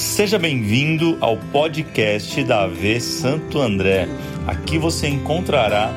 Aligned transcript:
Seja 0.00 0.38
bem-vindo 0.38 1.18
ao 1.20 1.36
podcast 1.52 2.42
da 2.44 2.64
AV 2.64 2.98
Santo 3.00 3.58
André. 3.58 4.06
Aqui 4.48 4.78
você 4.78 5.06
encontrará 5.06 5.90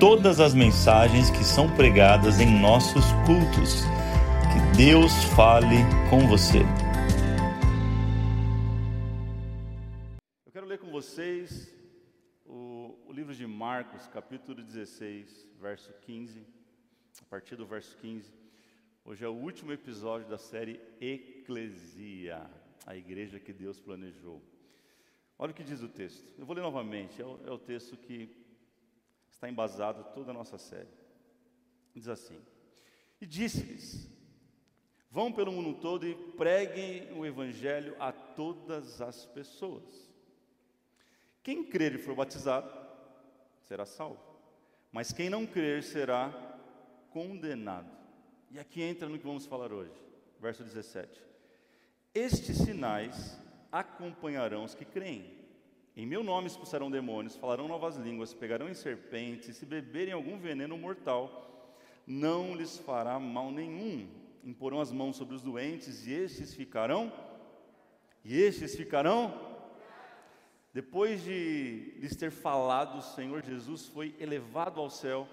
todas 0.00 0.40
as 0.40 0.54
mensagens 0.54 1.28
que 1.28 1.44
são 1.44 1.70
pregadas 1.76 2.40
em 2.40 2.58
nossos 2.58 3.04
cultos. 3.26 3.82
Que 4.50 4.78
Deus 4.78 5.12
fale 5.36 5.76
com 6.08 6.26
você. 6.26 6.60
Eu 10.46 10.52
quero 10.52 10.64
ler 10.64 10.78
com 10.78 10.90
vocês 10.90 11.70
o, 12.46 12.96
o 13.06 13.12
livro 13.12 13.34
de 13.34 13.46
Marcos, 13.46 14.06
capítulo 14.06 14.62
16, 14.62 15.46
verso 15.60 15.92
15, 16.06 16.46
a 17.20 17.24
partir 17.26 17.56
do 17.56 17.66
verso 17.66 17.94
15. 17.98 18.32
Hoje 19.04 19.22
é 19.22 19.28
o 19.28 19.32
último 19.32 19.70
episódio 19.70 20.26
da 20.30 20.38
série 20.38 20.80
Eclesia 20.98 22.40
a 22.86 22.96
igreja 22.96 23.38
que 23.38 23.52
Deus 23.52 23.80
planejou. 23.80 24.42
Olha 25.38 25.52
o 25.52 25.54
que 25.54 25.64
diz 25.64 25.80
o 25.80 25.88
texto. 25.88 26.26
Eu 26.38 26.44
vou 26.44 26.54
ler 26.54 26.62
novamente, 26.62 27.20
é 27.20 27.24
o, 27.24 27.40
é 27.46 27.50
o 27.50 27.58
texto 27.58 27.96
que 27.96 28.28
está 29.30 29.48
embasado 29.48 30.04
toda 30.12 30.30
a 30.30 30.34
nossa 30.34 30.58
série. 30.58 30.90
Diz 31.94 32.08
assim: 32.08 32.40
E 33.20 33.26
disse-lhes: 33.26 34.10
Vão 35.10 35.32
pelo 35.32 35.50
mundo 35.50 35.80
todo 35.80 36.06
e 36.06 36.14
preguem 36.14 37.12
o 37.12 37.24
evangelho 37.24 37.96
a 37.98 38.12
todas 38.12 39.00
as 39.00 39.24
pessoas. 39.26 40.10
Quem 41.42 41.64
crer 41.64 41.94
e 41.94 41.98
for 41.98 42.14
batizado 42.14 42.70
será 43.62 43.86
salvo, 43.86 44.22
mas 44.92 45.12
quem 45.12 45.30
não 45.30 45.46
crer 45.46 45.82
será 45.82 46.30
condenado. 47.10 47.90
E 48.50 48.58
aqui 48.58 48.82
entra 48.82 49.08
no 49.08 49.18
que 49.18 49.26
vamos 49.26 49.46
falar 49.46 49.72
hoje, 49.72 49.94
verso 50.38 50.62
17. 50.62 51.29
Estes 52.14 52.56
sinais 52.58 53.38
acompanharão 53.70 54.64
os 54.64 54.74
que 54.74 54.84
creem. 54.84 55.38
Em 55.96 56.06
meu 56.06 56.24
nome 56.24 56.48
expulsarão 56.48 56.90
demônios, 56.90 57.36
falarão 57.36 57.68
novas 57.68 57.96
línguas, 57.96 58.34
pegarão 58.34 58.68
em 58.68 58.74
serpentes, 58.74 59.56
se 59.56 59.66
beberem 59.66 60.12
algum 60.12 60.38
veneno 60.38 60.76
mortal, 60.76 61.72
não 62.06 62.54
lhes 62.54 62.78
fará 62.78 63.18
mal 63.18 63.50
nenhum. 63.52 64.08
Imporão 64.42 64.80
as 64.80 64.90
mãos 64.90 65.16
sobre 65.16 65.36
os 65.36 65.42
doentes 65.42 66.06
e 66.06 66.12
estes 66.12 66.54
ficarão 66.54 67.12
e 68.24 68.40
estes 68.40 68.74
ficarão 68.74 69.50
depois 70.72 71.22
de 71.24 71.94
lhes 71.98 72.14
ter 72.14 72.30
falado, 72.30 72.98
o 72.98 73.02
Senhor 73.02 73.42
Jesus 73.44 73.86
foi 73.86 74.14
elevado 74.20 74.80
ao 74.80 74.88
céu 74.88 75.28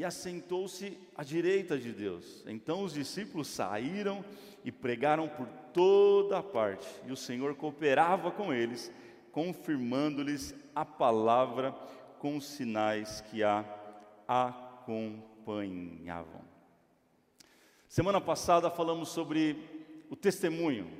e 0.00 0.04
assentou-se 0.04 0.96
à 1.14 1.22
direita 1.22 1.78
de 1.78 1.92
Deus. 1.92 2.42
Então 2.46 2.84
os 2.84 2.94
discípulos 2.94 3.48
saíram 3.48 4.24
e 4.64 4.72
pregaram 4.72 5.28
por 5.28 5.46
toda 5.74 6.42
parte, 6.42 6.88
e 7.06 7.12
o 7.12 7.16
Senhor 7.16 7.54
cooperava 7.54 8.30
com 8.30 8.50
eles, 8.50 8.90
confirmando-lhes 9.30 10.54
a 10.74 10.86
palavra 10.86 11.72
com 12.18 12.38
os 12.38 12.46
sinais 12.46 13.20
que 13.30 13.42
a 13.42 13.62
acompanhavam. 14.26 15.20
Semana 17.86 18.22
passada 18.22 18.70
falamos 18.70 19.10
sobre 19.10 19.58
o 20.08 20.16
testemunho, 20.16 20.90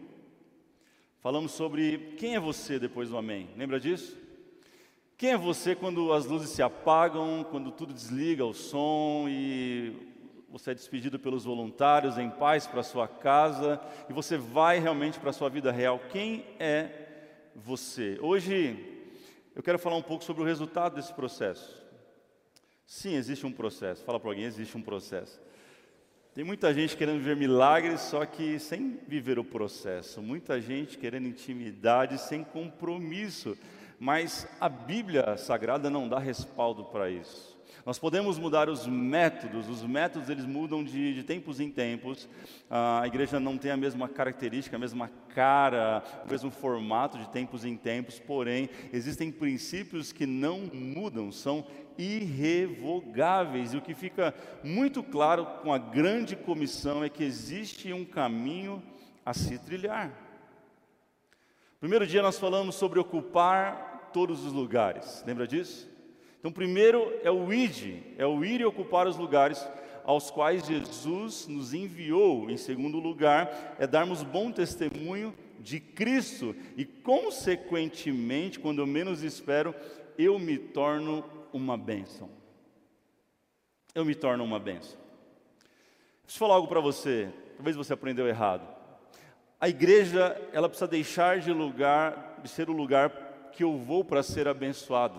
falamos 1.20 1.52
sobre 1.52 2.16
quem 2.18 2.34
é 2.34 2.40
você 2.40 2.78
depois 2.78 3.08
do 3.08 3.16
amém, 3.16 3.48
lembra 3.56 3.80
disso? 3.80 4.14
Quem 5.20 5.32
é 5.32 5.36
você 5.36 5.74
quando 5.74 6.14
as 6.14 6.24
luzes 6.24 6.48
se 6.48 6.62
apagam, 6.62 7.44
quando 7.50 7.70
tudo 7.70 7.92
desliga 7.92 8.42
o 8.42 8.54
som 8.54 9.26
e 9.28 9.94
você 10.48 10.70
é 10.70 10.74
despedido 10.74 11.18
pelos 11.18 11.44
voluntários 11.44 12.16
em 12.16 12.30
paz 12.30 12.66
para 12.66 12.82
sua 12.82 13.06
casa 13.06 13.78
e 14.08 14.14
você 14.14 14.38
vai 14.38 14.78
realmente 14.78 15.20
para 15.20 15.28
a 15.28 15.32
sua 15.34 15.50
vida 15.50 15.70
real. 15.70 16.00
Quem 16.10 16.46
é 16.58 16.88
você? 17.54 18.18
Hoje 18.22 19.12
eu 19.54 19.62
quero 19.62 19.78
falar 19.78 19.96
um 19.96 20.02
pouco 20.02 20.24
sobre 20.24 20.42
o 20.42 20.46
resultado 20.46 20.94
desse 20.94 21.12
processo. 21.12 21.84
Sim, 22.86 23.14
existe 23.14 23.44
um 23.44 23.52
processo. 23.52 24.02
Fala 24.02 24.18
para 24.18 24.30
alguém, 24.30 24.44
existe 24.44 24.74
um 24.74 24.82
processo. 24.82 25.38
Tem 26.34 26.44
muita 26.44 26.72
gente 26.72 26.96
querendo 26.96 27.18
viver 27.18 27.36
milagres, 27.36 28.00
só 28.00 28.24
que 28.24 28.58
sem 28.58 28.98
viver 29.06 29.38
o 29.38 29.44
processo. 29.44 30.22
Muita 30.22 30.58
gente 30.62 30.96
querendo 30.96 31.28
intimidade 31.28 32.16
sem 32.16 32.42
compromisso. 32.42 33.54
Mas 34.00 34.48
a 34.58 34.66
Bíblia 34.66 35.36
Sagrada 35.36 35.90
não 35.90 36.08
dá 36.08 36.18
respaldo 36.18 36.84
para 36.86 37.10
isso. 37.10 37.60
Nós 37.84 37.98
podemos 37.98 38.38
mudar 38.38 38.70
os 38.70 38.86
métodos, 38.86 39.68
os 39.68 39.82
métodos 39.82 40.30
eles 40.30 40.46
mudam 40.46 40.82
de, 40.82 41.12
de 41.12 41.22
tempos 41.22 41.60
em 41.60 41.70
tempos. 41.70 42.26
a 42.70 43.06
igreja 43.06 43.38
não 43.38 43.58
tem 43.58 43.70
a 43.70 43.76
mesma 43.76 44.08
característica, 44.08 44.76
a 44.76 44.78
mesma 44.78 45.10
cara, 45.34 46.02
o 46.24 46.30
mesmo 46.30 46.50
formato 46.50 47.18
de 47.18 47.28
tempos 47.28 47.62
em 47.62 47.76
tempos, 47.76 48.18
porém, 48.18 48.70
existem 48.90 49.30
princípios 49.30 50.12
que 50.12 50.24
não 50.24 50.60
mudam, 50.72 51.30
são 51.30 51.66
irrevogáveis. 51.98 53.74
E 53.74 53.76
o 53.76 53.82
que 53.82 53.92
fica 53.92 54.34
muito 54.64 55.02
claro 55.02 55.44
com 55.62 55.74
a 55.74 55.78
grande 55.78 56.36
comissão 56.36 57.04
é 57.04 57.10
que 57.10 57.22
existe 57.22 57.92
um 57.92 58.06
caminho 58.06 58.82
a 59.26 59.34
se 59.34 59.58
trilhar. 59.58 60.10
Primeiro 61.78 62.06
dia 62.06 62.20
nós 62.20 62.38
falamos 62.38 62.74
sobre 62.74 62.98
ocupar 62.98 63.89
todos 64.12 64.44
os 64.44 64.52
lugares, 64.52 65.22
lembra 65.26 65.46
disso? 65.46 65.88
Então, 66.38 66.50
primeiro 66.50 67.12
é 67.22 67.30
o 67.30 67.52
id, 67.52 68.02
é 68.16 68.26
o 68.26 68.42
ir 68.44 68.60
e 68.62 68.64
ocupar 68.64 69.06
os 69.06 69.16
lugares 69.16 69.66
aos 70.04 70.30
quais 70.30 70.66
Jesus 70.66 71.46
nos 71.46 71.74
enviou. 71.74 72.50
Em 72.50 72.56
segundo 72.56 72.98
lugar, 72.98 73.76
é 73.78 73.86
darmos 73.86 74.22
bom 74.22 74.50
testemunho 74.50 75.34
de 75.58 75.78
Cristo 75.78 76.56
e, 76.76 76.84
consequentemente, 76.84 78.58
quando 78.58 78.80
eu 78.80 78.86
menos 78.86 79.22
espero, 79.22 79.74
eu 80.16 80.38
me 80.38 80.58
torno 80.58 81.24
uma 81.52 81.76
bênção. 81.76 82.30
Eu 83.94 84.04
me 84.04 84.14
torno 84.14 84.42
uma 84.42 84.58
bênção. 84.58 84.98
Deixa 86.24 86.36
eu 86.36 86.38
falar 86.38 86.54
algo 86.54 86.68
para 86.68 86.80
você, 86.80 87.28
talvez 87.56 87.76
você 87.76 87.92
aprendeu 87.92 88.26
errado. 88.26 88.66
A 89.60 89.68
igreja, 89.68 90.40
ela 90.54 90.68
precisa 90.70 90.88
deixar 90.88 91.38
de 91.38 91.52
lugar, 91.52 92.40
de 92.42 92.48
ser 92.48 92.70
o 92.70 92.72
lugar 92.72 93.29
que 93.52 93.64
eu 93.64 93.76
vou 93.76 94.04
para 94.04 94.22
ser 94.22 94.48
abençoado. 94.48 95.18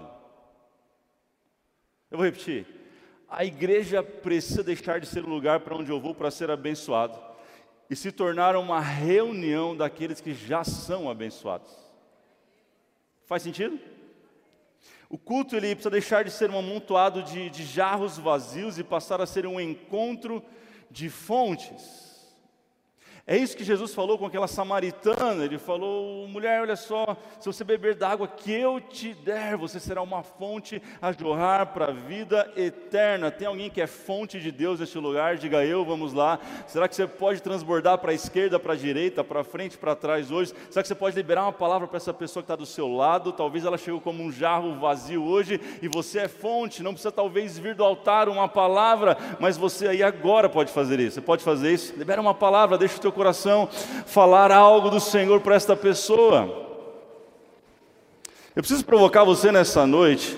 Eu 2.10 2.18
vou 2.18 2.26
repetir. 2.26 2.68
A 3.30 3.46
igreja 3.46 4.04
precisa 4.04 4.64
deixar 4.64 5.00
de 5.00 5.08
ser 5.08 5.24
o 5.24 5.30
lugar 5.30 5.62
para 5.62 5.76
onde 5.76 5.90
eu 5.90 6.00
vou 6.00 6.14
para 6.14 6.30
ser 6.30 6.52
abençoado 6.52 7.18
e 7.90 7.96
se 7.96 8.12
tornar 8.12 8.56
uma 8.56 8.80
reunião 8.80 9.76
daqueles 9.76 10.20
que 10.20 10.34
já 10.34 10.64
são 10.64 11.10
abençoados. 11.10 11.72
Faz 13.26 13.44
sentido? 13.44 13.80
O 15.10 15.18
culto 15.18 15.56
ele 15.56 15.76
precisa 15.76 15.90
deixar 15.90 16.24
de 16.24 16.32
ser 16.32 16.50
um 16.50 16.58
amontoado 16.58 17.24
de, 17.24 17.50
de 17.50 17.64
jarros 17.64 18.18
vazios 18.18 18.78
e 18.78 18.84
passar 18.84 19.22
a 19.22 19.26
ser 19.26 19.46
um 19.46 19.60
encontro 19.60 20.44
de 20.90 21.10
fontes. 21.10 22.11
É 23.28 23.38
isso 23.38 23.56
que 23.56 23.64
Jesus 23.64 23.94
falou 23.94 24.18
com 24.18 24.26
aquela 24.26 24.48
samaritana. 24.48 25.46
Ele 25.46 25.60
falou: 25.60 26.28
mulher, 26.28 26.62
olha 26.62 26.76
só, 26.76 27.16
se 27.40 27.46
você 27.46 27.64
beber 27.64 27.96
da 27.96 28.10
água 28.10 28.28
que 28.28 28.52
eu 28.52 28.82
te 28.82 29.14
der, 29.14 29.56
você 29.56 29.80
será 29.80 30.02
uma 30.02 30.24
fonte 30.24 30.82
a 31.02 31.12
jorrar 31.12 31.68
para 31.68 31.86
a 31.86 31.92
vida 31.92 32.52
eterna. 32.56 33.30
Tem 33.30 33.48
alguém 33.48 33.70
que 33.70 33.80
é 33.80 33.88
fonte 33.88 34.40
de 34.40 34.52
Deus 34.52 34.80
neste 34.80 34.98
lugar? 34.98 35.38
Diga 35.38 35.64
eu, 35.64 35.86
vamos 35.86 36.14
lá. 36.14 36.40
Será 36.66 36.88
que 36.88 36.96
você 36.96 37.06
pode 37.06 37.42
transbordar 37.42 38.00
para 38.00 38.12
a 38.12 38.16
esquerda, 38.16 38.60
para 38.60 38.74
a 38.74 38.78
direita, 38.78 39.24
para 39.24 39.44
frente, 39.44 39.78
para 39.78 39.96
trás 39.96 40.32
hoje? 40.32 40.54
Será 40.70 40.82
que 40.82 40.88
você 40.88 40.96
pode 40.96 41.16
liberar 41.16 41.44
uma 41.44 41.54
palavra 41.54 41.88
para 41.88 41.98
essa 41.98 42.14
pessoa 42.14 42.42
que 42.42 42.46
está 42.46 42.56
do 42.56 42.66
seu 42.66 42.88
lado? 42.88 43.32
Talvez 43.32 43.66
ela 43.66 43.78
chegou 43.78 44.02
como 44.02 44.24
um 44.24 44.32
jarro 44.32 44.80
vazio 44.80 45.24
hoje 45.24 45.62
e 45.82 45.88
você 45.88 46.20
é 46.20 46.28
fonte. 46.28 46.82
Não 46.82 46.94
precisa 46.94 47.12
talvez 47.12 47.58
vir 47.58 47.76
do 47.76 47.84
altar 47.84 48.28
uma 48.28 48.48
palavra, 48.48 49.16
mas 49.40 49.58
você 49.58 49.88
aí 49.88 50.02
agora 50.02 50.50
pode 50.50 50.72
fazer 50.72 51.00
isso. 51.00 51.16
Você 51.16 51.22
pode 51.22 51.44
fazer 51.44 51.72
isso. 51.72 51.94
Libera 51.96 52.20
uma 52.20 52.34
palavra, 52.34 52.78
deixa 52.78 52.98
o 52.98 53.02
teu 53.02 53.11
coração 53.12 53.70
falar 54.06 54.52
algo 54.52 54.90
do 54.90 55.00
Senhor 55.00 55.40
para 55.42 55.56
esta 55.56 55.76
pessoa. 55.76 56.62
Eu 58.56 58.62
preciso 58.62 58.84
provocar 58.84 59.24
você 59.24 59.52
nessa 59.52 59.88
noite. 59.88 60.38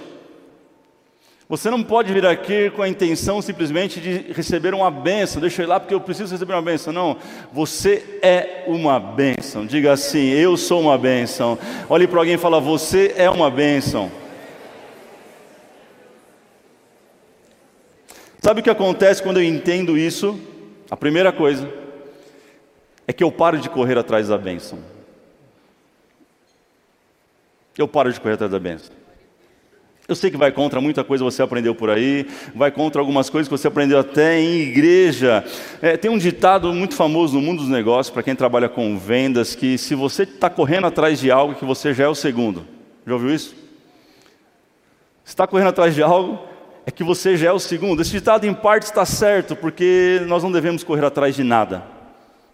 Você 1.50 1.70
não 1.70 1.84
pode 1.84 2.14
vir 2.14 2.26
aqui 2.26 2.70
com 2.72 2.82
a 2.82 2.88
intenção 2.88 3.42
simplesmente 3.42 4.00
de 4.00 4.34
receber 4.34 4.74
uma 4.74 4.90
bênção. 4.90 5.42
Deixa 5.42 5.62
eu 5.62 5.66
ir 5.66 5.68
lá 5.68 5.80
porque 5.80 5.94
eu 5.94 6.00
preciso 6.00 6.32
receber 6.32 6.54
uma 6.54 6.62
bênção. 6.62 6.94
Não, 6.94 7.18
você 7.52 8.20
é 8.22 8.64
uma 8.68 9.00
bênção. 9.00 9.66
Diga 9.66 9.92
assim: 9.92 10.30
Eu 10.30 10.56
sou 10.56 10.82
uma 10.82 10.98
bênção. 10.98 11.58
Olhe 11.90 12.08
para 12.08 12.20
alguém 12.20 12.36
e 12.36 12.38
fala: 12.38 12.60
Você 12.60 13.14
é 13.18 13.30
uma 13.30 13.52
bênção. 13.52 14.12
Sabe 18.40 18.60
o 18.60 18.64
que 18.64 18.70
acontece 18.70 19.22
quando 19.22 19.38
eu 19.38 19.44
entendo 19.44 19.98
isso? 19.98 20.40
A 20.90 20.98
primeira 20.98 21.32
coisa 21.32 21.83
é 23.08 23.14
que 23.14 23.24
eu 23.24 23.32
paro 23.32 23.58
de 23.58 23.70
correr 23.70 23.98
atrás 23.98 24.28
da 24.28 24.38
bênção. 24.38 24.80
Eu 27.78 27.88
paro 27.88 28.12
de 28.12 28.20
correr 28.20 28.36
atrás 28.36 28.52
da 28.52 28.60
bênção. 28.60 29.04
Eu 30.06 30.16
sei 30.16 30.30
que 30.30 30.36
vai 30.36 30.52
contra 30.52 30.82
muita 30.82 31.02
coisa 31.02 31.24
que 31.24 31.32
você 31.32 31.42
aprendeu 31.42 31.74
por 31.74 31.90
aí, 31.90 32.28
vai 32.54 32.70
contra 32.70 33.02
algumas 33.02 33.30
coisas 33.30 33.48
que 33.48 33.58
você 33.58 33.70
aprendeu 33.70 33.98
até 33.98 34.38
em 34.38 34.60
igreja. 34.60 35.46
É, 35.82 35.96
tem 35.96 36.12
um 36.12 36.18
ditado 36.18 36.74
muito 36.74 36.94
famoso 36.94 37.36
no 37.36 37.42
mundo 37.42 37.60
dos 37.60 37.70
negócios, 37.70 38.14
para 38.14 38.22
quem 38.22 38.36
trabalha 38.36 38.68
com 38.68 38.98
vendas, 38.98 39.56
que 39.56 39.78
se 39.78 39.96
você 39.96 40.24
está 40.24 40.50
correndo 40.50 40.88
atrás 40.88 41.20
de 41.20 41.32
algo, 41.32 41.56
que 41.56 41.64
você 41.64 41.94
já 41.94 42.04
é 42.04 42.08
o 42.10 42.16
segundo. 42.16 42.68
Já 43.08 43.14
ouviu 43.14 43.34
isso? 43.34 43.56
Está 45.24 45.48
correndo 45.48 45.70
atrás 45.70 45.96
de 45.96 46.04
algo, 46.04 46.38
é 46.86 46.92
que 46.92 47.04
você 47.04 47.38
já 47.38 47.48
é 47.48 47.54
o 47.54 47.60
segundo. 47.60 48.02
Esse 48.02 48.12
ditado 48.12 48.46
em 48.46 48.54
parte 48.54 48.84
está 48.84 49.06
certo, 49.06 49.56
porque 49.56 50.22
nós 50.28 50.44
não 50.44 50.52
devemos 50.52 50.84
correr 50.84 51.06
atrás 51.06 51.34
de 51.34 51.46
nada, 51.46 51.82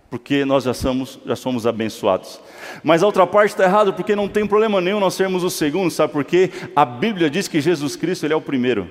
porque 0.09 0.43
nós 0.43 0.63
já 0.63 0.73
somos, 0.73 1.19
já 1.25 1.35
somos 1.35 1.67
abençoados. 1.67 2.39
Mas 2.83 3.03
a 3.03 3.05
outra 3.05 3.27
parte 3.27 3.51
está 3.51 3.63
errada, 3.63 3.93
porque 3.93 4.15
não 4.15 4.27
tem 4.27 4.45
problema 4.45 4.81
nenhum 4.81 4.99
nós 4.99 5.13
sermos 5.13 5.43
o 5.43 5.49
segundo, 5.49 5.91
sabe 5.91 6.11
por 6.11 6.23
quê? 6.23 6.49
A 6.75 6.83
Bíblia 6.83 7.29
diz 7.29 7.47
que 7.47 7.61
Jesus 7.61 7.95
Cristo 7.95 8.25
ele 8.25 8.33
é 8.33 8.37
o 8.37 8.41
primeiro. 8.41 8.89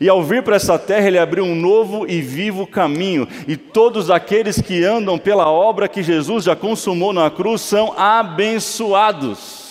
E 0.00 0.08
ao 0.08 0.22
vir 0.22 0.42
para 0.42 0.56
essa 0.56 0.78
terra, 0.78 1.08
ele 1.08 1.18
abriu 1.18 1.44
um 1.44 1.54
novo 1.54 2.06
e 2.08 2.20
vivo 2.20 2.66
caminho, 2.66 3.26
e 3.48 3.56
todos 3.56 4.10
aqueles 4.10 4.60
que 4.60 4.84
andam 4.84 5.18
pela 5.18 5.50
obra 5.50 5.88
que 5.88 6.02
Jesus 6.02 6.44
já 6.44 6.54
consumou 6.54 7.12
na 7.12 7.30
cruz 7.30 7.60
são 7.60 7.92
abençoados. 7.98 9.62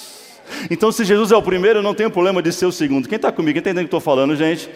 Então, 0.70 0.92
se 0.92 1.06
Jesus 1.06 1.32
é 1.32 1.36
o 1.36 1.42
primeiro, 1.42 1.82
não 1.82 1.94
tenho 1.94 2.12
problema 2.12 2.42
de 2.42 2.52
ser 2.52 2.66
o 2.66 2.72
segundo. 2.72 3.08
Quem 3.08 3.16
está 3.16 3.32
comigo? 3.32 3.54
Quem 3.54 3.60
está 3.60 3.70
entendendo 3.70 3.86
o 3.86 3.90
que 3.90 3.96
estou 3.96 4.02
falando, 4.02 4.36
gente? 4.36 4.70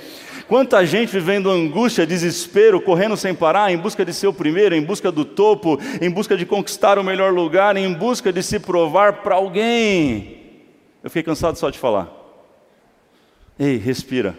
Quanta 0.47 0.85
gente 0.85 1.11
vivendo 1.11 1.51
angústia, 1.51 2.07
desespero, 2.07 2.79
correndo 2.79 3.17
sem 3.17 3.35
parar, 3.35 3.69
em 3.71 3.77
busca 3.77 4.05
de 4.05 4.13
ser 4.13 4.27
o 4.27 4.33
primeiro, 4.33 4.73
em 4.73 4.81
busca 4.81 5.11
do 5.11 5.25
topo, 5.25 5.77
em 6.01 6.09
busca 6.09 6.37
de 6.37 6.45
conquistar 6.45 6.97
o 6.97 7.03
melhor 7.03 7.33
lugar, 7.33 7.75
em 7.75 7.93
busca 7.93 8.31
de 8.31 8.41
se 8.41 8.57
provar 8.57 9.21
para 9.23 9.35
alguém. 9.35 10.37
Eu 11.03 11.09
fiquei 11.09 11.23
cansado 11.23 11.57
só 11.57 11.69
de 11.69 11.77
falar. 11.77 12.09
Ei, 13.59 13.75
respira. 13.75 14.37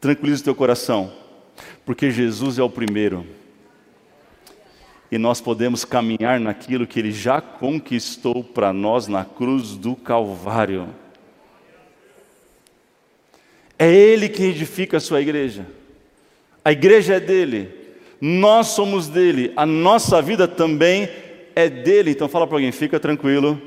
Tranquiliza 0.00 0.42
o 0.42 0.44
teu 0.44 0.54
coração, 0.54 1.12
porque 1.84 2.10
Jesus 2.10 2.56
é 2.56 2.62
o 2.62 2.70
primeiro. 2.70 3.26
E 5.10 5.18
nós 5.18 5.40
podemos 5.40 5.84
caminhar 5.84 6.38
naquilo 6.38 6.86
que 6.86 7.00
Ele 7.00 7.10
já 7.10 7.40
conquistou 7.40 8.44
para 8.44 8.72
nós 8.72 9.08
na 9.08 9.24
cruz 9.24 9.76
do 9.76 9.96
Calvário. 9.96 10.88
É 13.80 13.90
Ele 13.90 14.28
que 14.28 14.42
edifica 14.42 14.98
a 14.98 15.00
sua 15.00 15.22
igreja. 15.22 15.66
A 16.62 16.70
igreja 16.70 17.14
é 17.14 17.20
dele. 17.20 17.72
Nós 18.20 18.66
somos 18.66 19.08
dele. 19.08 19.54
A 19.56 19.64
nossa 19.64 20.20
vida 20.20 20.46
também 20.46 21.08
é 21.56 21.66
dele. 21.66 22.10
Então 22.10 22.28
fala 22.28 22.46
para 22.46 22.56
alguém, 22.56 22.70
fica 22.72 23.00
tranquilo. 23.00 23.58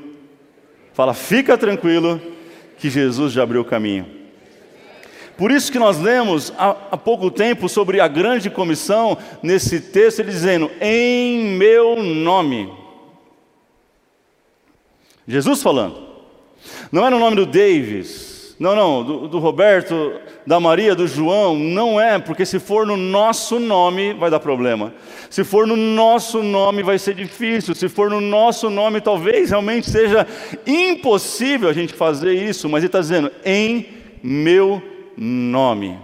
Fala, 0.92 1.14
fica 1.14 1.58
tranquilo 1.58 2.22
que 2.78 2.88
Jesus 2.88 3.32
já 3.32 3.42
abriu 3.42 3.62
o 3.62 3.64
caminho. 3.64 4.06
Por 5.36 5.50
isso 5.50 5.72
que 5.72 5.80
nós 5.80 5.98
lemos 5.98 6.52
há, 6.56 6.70
há, 6.92 6.96
pouco 6.96 7.28
tempo 7.28 7.68
sobre 7.68 7.98
a 7.98 8.06
grande 8.06 8.48
comissão, 8.48 9.18
nesse 9.42 9.80
texto, 9.80 10.20
ele 10.20 10.30
dizendo: 10.30 10.70
Em 10.80 11.56
meu 11.56 12.00
nome. 12.00 12.72
Jesus 15.26 15.60
falando. 15.60 16.04
Não 16.92 17.04
é 17.04 17.10
no 17.10 17.18
nome 17.18 17.34
do 17.34 17.46
Davis, 17.46 18.33
não, 18.58 18.76
não, 18.76 19.02
do, 19.02 19.28
do, 19.28 19.38
Roberto, 19.40 20.12
da 20.46 20.60
Maria, 20.60 20.94
do 20.94 21.08
João, 21.08 21.56
não 21.56 22.00
é, 22.00 22.18
porque 22.20 22.46
se 22.46 22.60
for 22.60 22.86
no 22.86 22.96
nosso 22.96 23.58
nome 23.58 24.14
vai 24.14 24.30
dar 24.30 24.38
problema. 24.38 24.94
Se 25.28 25.42
for 25.42 25.66
no 25.66 25.76
nosso 25.76 26.40
nome 26.42 26.82
vai 26.82 26.96
ser 26.98 27.14
difícil. 27.14 27.74
Se 27.74 27.88
for 27.88 28.10
no 28.10 28.20
nosso 28.20 28.70
nome, 28.70 29.00
talvez 29.00 29.50
realmente 29.50 29.90
seja 29.90 30.24
impossível 30.64 31.68
a 31.68 31.72
gente 31.72 31.92
fazer 31.92 32.34
isso, 32.34 32.68
mas 32.68 32.82
ele 32.82 32.86
está 32.86 33.00
dizendo, 33.00 33.30
em 33.44 33.88
meu 34.22 34.80
nome. 35.16 35.98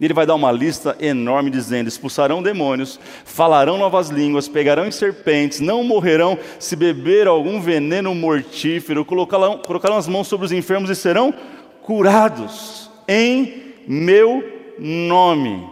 Ele 0.00 0.14
vai 0.14 0.24
dar 0.24 0.36
uma 0.36 0.52
lista 0.52 0.96
enorme 1.00 1.50
dizendo: 1.50 1.88
expulsarão 1.88 2.42
demônios, 2.42 3.00
falarão 3.24 3.76
novas 3.76 4.08
línguas, 4.10 4.46
pegarão 4.46 4.86
em 4.86 4.92
serpentes, 4.92 5.58
não 5.58 5.82
morrerão 5.82 6.38
se 6.58 6.76
beber 6.76 7.26
algum 7.26 7.60
veneno 7.60 8.14
mortífero, 8.14 9.04
colocarão, 9.04 9.58
colocarão 9.58 9.96
as 9.96 10.06
mãos 10.06 10.28
sobre 10.28 10.46
os 10.46 10.52
enfermos 10.52 10.88
e 10.88 10.94
serão 10.94 11.34
curados 11.82 12.88
em 13.08 13.74
meu 13.88 14.44
nome. 14.78 15.68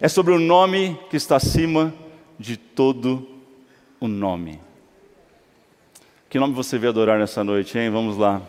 É 0.00 0.08
sobre 0.08 0.32
o 0.32 0.40
nome 0.40 0.98
que 1.10 1.16
está 1.16 1.36
acima 1.36 1.92
de 2.38 2.56
todo 2.56 3.28
o 4.00 4.08
nome. 4.08 4.58
Que 6.30 6.38
nome 6.38 6.54
você 6.54 6.78
vê 6.78 6.88
adorar 6.88 7.18
nessa 7.18 7.44
noite, 7.44 7.78
hein? 7.78 7.90
Vamos 7.90 8.16
lá. 8.16 8.42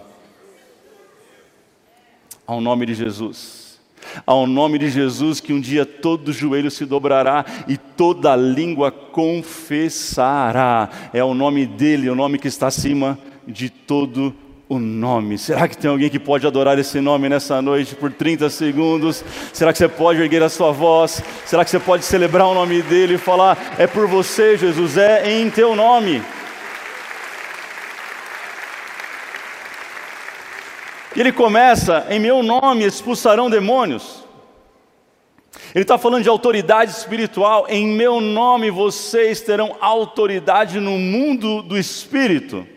Ao 2.47 2.61
nome 2.61 2.85
de 2.85 2.94
Jesus 2.95 3.64
ao 4.25 4.48
nome 4.48 4.78
de 4.78 4.90
Jesus, 4.90 5.40
que 5.40 5.54
um 5.54 5.60
dia 5.60 5.86
todo 5.86 6.34
joelho 6.34 6.72
se 6.72 6.86
dobrará 6.86 7.46
e 7.68 7.78
toda 7.78 8.36
língua 8.36 8.92
confessará. 8.92 10.90
É 11.13 11.24
o 11.24 11.34
nome 11.34 11.66
dele, 11.66 12.10
o 12.10 12.16
nome 12.16 12.38
que 12.38 12.48
está 12.48 12.68
acima 12.68 13.18
de 13.48 13.69
todo 13.69 14.34
o 14.68 14.80
nome. 14.80 15.38
Será 15.38 15.68
que 15.68 15.78
tem 15.78 15.90
alguém 15.90 16.10
que 16.10 16.19
pode 16.19 16.46
adorar 16.48 16.78
esse 16.80 17.00
nome 17.00 17.30
nessa 17.30 17.62
noite 17.62 17.96
por 17.96 18.12
30 18.12 18.50
segundos? 18.50 19.24
Será 19.54 19.72
que 19.72 19.78
você 19.78 19.88
pode 19.88 20.22
erguer 20.22 20.42
a 20.42 20.50
sua 20.50 20.72
voz? 20.72 21.22
Será 21.46 21.63
que 21.63 21.72
você 21.72 21.80
pode 21.80 22.04
celebrar 22.04 22.48
o 22.48 22.54
nome 22.54 22.81
dele 22.81 23.16
e 23.16 23.19
falar: 23.19 23.75
É 23.78 23.86
por 23.86 24.07
você, 24.07 24.57
Jesus, 24.57 24.98
é 24.98 25.40
em 25.40 25.50
teu 25.50 25.75
nome? 25.75 26.22
E 31.15 31.19
ele 31.19 31.31
começa, 31.31 32.06
em 32.09 32.19
meu 32.19 32.44
nome 32.44 32.83
expulsarão 32.83 33.50
demônios. 33.50 34.25
Ele 35.73 35.83
está 35.83 35.97
falando 35.97 36.23
de 36.23 36.29
autoridade 36.29 36.91
espiritual, 36.91 37.65
em 37.69 37.88
meu 37.88 38.19
nome 38.19 38.69
vocês 38.69 39.41
terão 39.41 39.75
autoridade 39.79 40.79
no 40.79 40.97
mundo 40.97 41.62
do 41.62 41.77
espírito. 41.77 42.67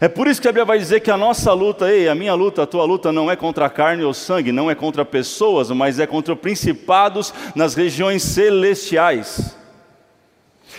É 0.00 0.08
por 0.08 0.26
isso 0.26 0.40
que 0.40 0.48
a 0.48 0.50
Bíblia 0.50 0.64
vai 0.64 0.78
dizer 0.78 1.00
que 1.00 1.10
a 1.10 1.16
nossa 1.16 1.52
luta, 1.52 1.90
ei, 1.90 2.08
a 2.08 2.14
minha 2.14 2.34
luta, 2.34 2.62
a 2.62 2.66
tua 2.66 2.84
luta 2.84 3.12
não 3.12 3.30
é 3.30 3.36
contra 3.36 3.70
carne 3.70 4.02
ou 4.02 4.12
sangue, 4.12 4.50
não 4.50 4.70
é 4.70 4.74
contra 4.74 5.04
pessoas, 5.04 5.70
mas 5.70 6.00
é 6.00 6.06
contra 6.06 6.34
principados 6.34 7.32
nas 7.54 7.74
regiões 7.74 8.22
celestiais. 8.22 9.56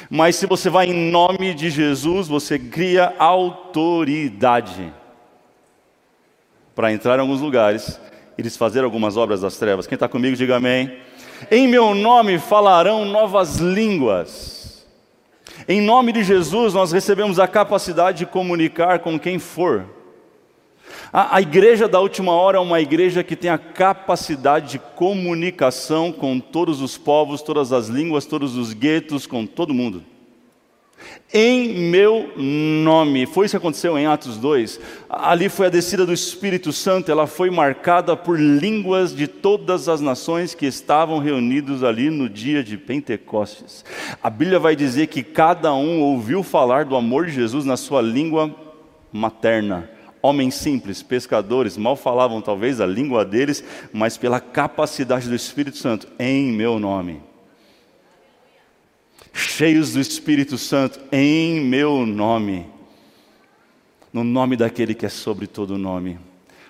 Mas 0.10 0.36
se 0.36 0.46
você 0.46 0.70
vai 0.70 0.88
em 0.88 1.12
nome 1.12 1.54
de 1.54 1.70
Jesus, 1.70 2.28
você 2.28 2.60
cria 2.60 3.14
autoridade 3.18 4.94
para 6.78 6.94
entrar 6.94 7.18
em 7.18 7.22
alguns 7.22 7.42
lugares 7.42 8.00
e 8.38 8.44
desfazer 8.44 8.84
algumas 8.84 9.18
obras 9.18 9.42
das 9.42 9.58
trevas. 9.58 9.88
Quem 9.88 9.96
está 9.96 10.08
comigo, 10.08 10.36
diga 10.36 10.58
amém. 10.58 11.00
Em 11.50 11.68
meu 11.68 11.96
nome 11.96 12.38
falarão 12.38 13.04
novas 13.04 13.56
línguas. 13.56 14.86
Em 15.68 15.82
nome 15.82 16.12
de 16.12 16.24
Jesus, 16.24 16.76
nós 16.76 16.92
recebemos 16.92 17.40
a 17.40 17.48
capacidade 17.48 18.20
de 18.20 18.26
comunicar 18.28 19.00
com 19.00 19.20
quem 19.20 19.40
for. 19.40 19.88
A, 21.12 21.38
a, 21.38 21.42
igreja 21.42 21.88
da 21.88 22.00
última 22.00 22.34
hora 22.34 22.58
é 22.60 22.62
uma 22.62 22.80
igreja 22.80 23.24
que 23.24 23.36
tem 23.36 23.50
a 23.50 23.58
capacidade 23.58 24.74
de 24.74 24.80
comunicação 24.80 26.12
com 26.12 26.40
todos 26.40 26.80
os 26.80 26.96
povos, 26.96 27.42
todas 27.42 27.74
as 27.74 27.88
línguas, 27.88 28.28
todos 28.28 28.56
os 28.56 28.72
guetos, 28.72 29.26
com 29.26 29.48
todo 29.48 29.74
mundo 29.74 30.04
em 31.34 31.90
meu 31.90 32.32
nome. 32.38 33.26
Foi 33.26 33.46
isso 33.46 33.54
que 33.54 33.58
aconteceu 33.58 33.98
em 33.98 34.06
Atos 34.06 34.38
2. 34.38 34.80
Ali 35.10 35.50
foi 35.50 35.68
a 35.68 35.70
descida 35.70 36.06
do 36.06 36.14
Espírito 36.14 36.72
Santo, 36.72 37.12
ela 37.12 37.28
foi 37.28 37.50
marcada 37.50 38.16
por 38.16 38.40
línguas 38.40 39.16
de 39.16 39.28
todas 39.28 39.90
as 39.90 40.00
nações 40.00 40.54
que 40.54 40.66
estavam 40.66 41.20
reunidos 41.20 41.84
ali 41.84 42.10
no 42.10 42.30
dia 42.30 42.64
de 42.64 42.78
Pentecostes. 42.78 43.84
A 44.24 44.30
Bíblia 44.30 44.60
vai 44.60 44.76
dizer 44.76 45.08
que 45.08 45.24
cada 45.24 45.74
um 45.74 46.02
ouviu 46.02 46.44
falar 46.44 46.86
do 46.86 46.96
amor 46.96 47.26
de 47.26 47.34
Jesus 47.34 47.66
na 47.66 47.76
sua 47.76 48.02
língua 48.02 48.54
materna. 49.12 49.90
Homens 50.22 50.56
simples, 50.56 51.04
pescadores, 51.04 51.78
mal 51.78 51.96
falavam 51.96 52.42
talvez 52.42 52.82
a 52.82 52.86
língua 52.86 53.24
deles, 53.24 53.64
mas 53.94 54.18
pela 54.18 54.40
capacidade 54.40 55.30
do 55.30 55.36
Espírito 55.36 55.78
Santo, 55.78 56.08
em 56.18 56.52
meu 56.52 56.80
nome 56.80 57.27
cheios 59.38 59.94
do 59.94 60.02
Espírito 60.02 60.58
Santo, 60.58 61.00
em 61.12 61.62
meu 61.62 62.06
nome, 62.06 62.66
no 64.12 64.24
nome 64.24 64.56
daquele 64.58 64.96
que 64.96 65.06
é 65.06 65.10
sobre 65.10 65.46
todo 65.48 65.78
nome. 65.78 66.18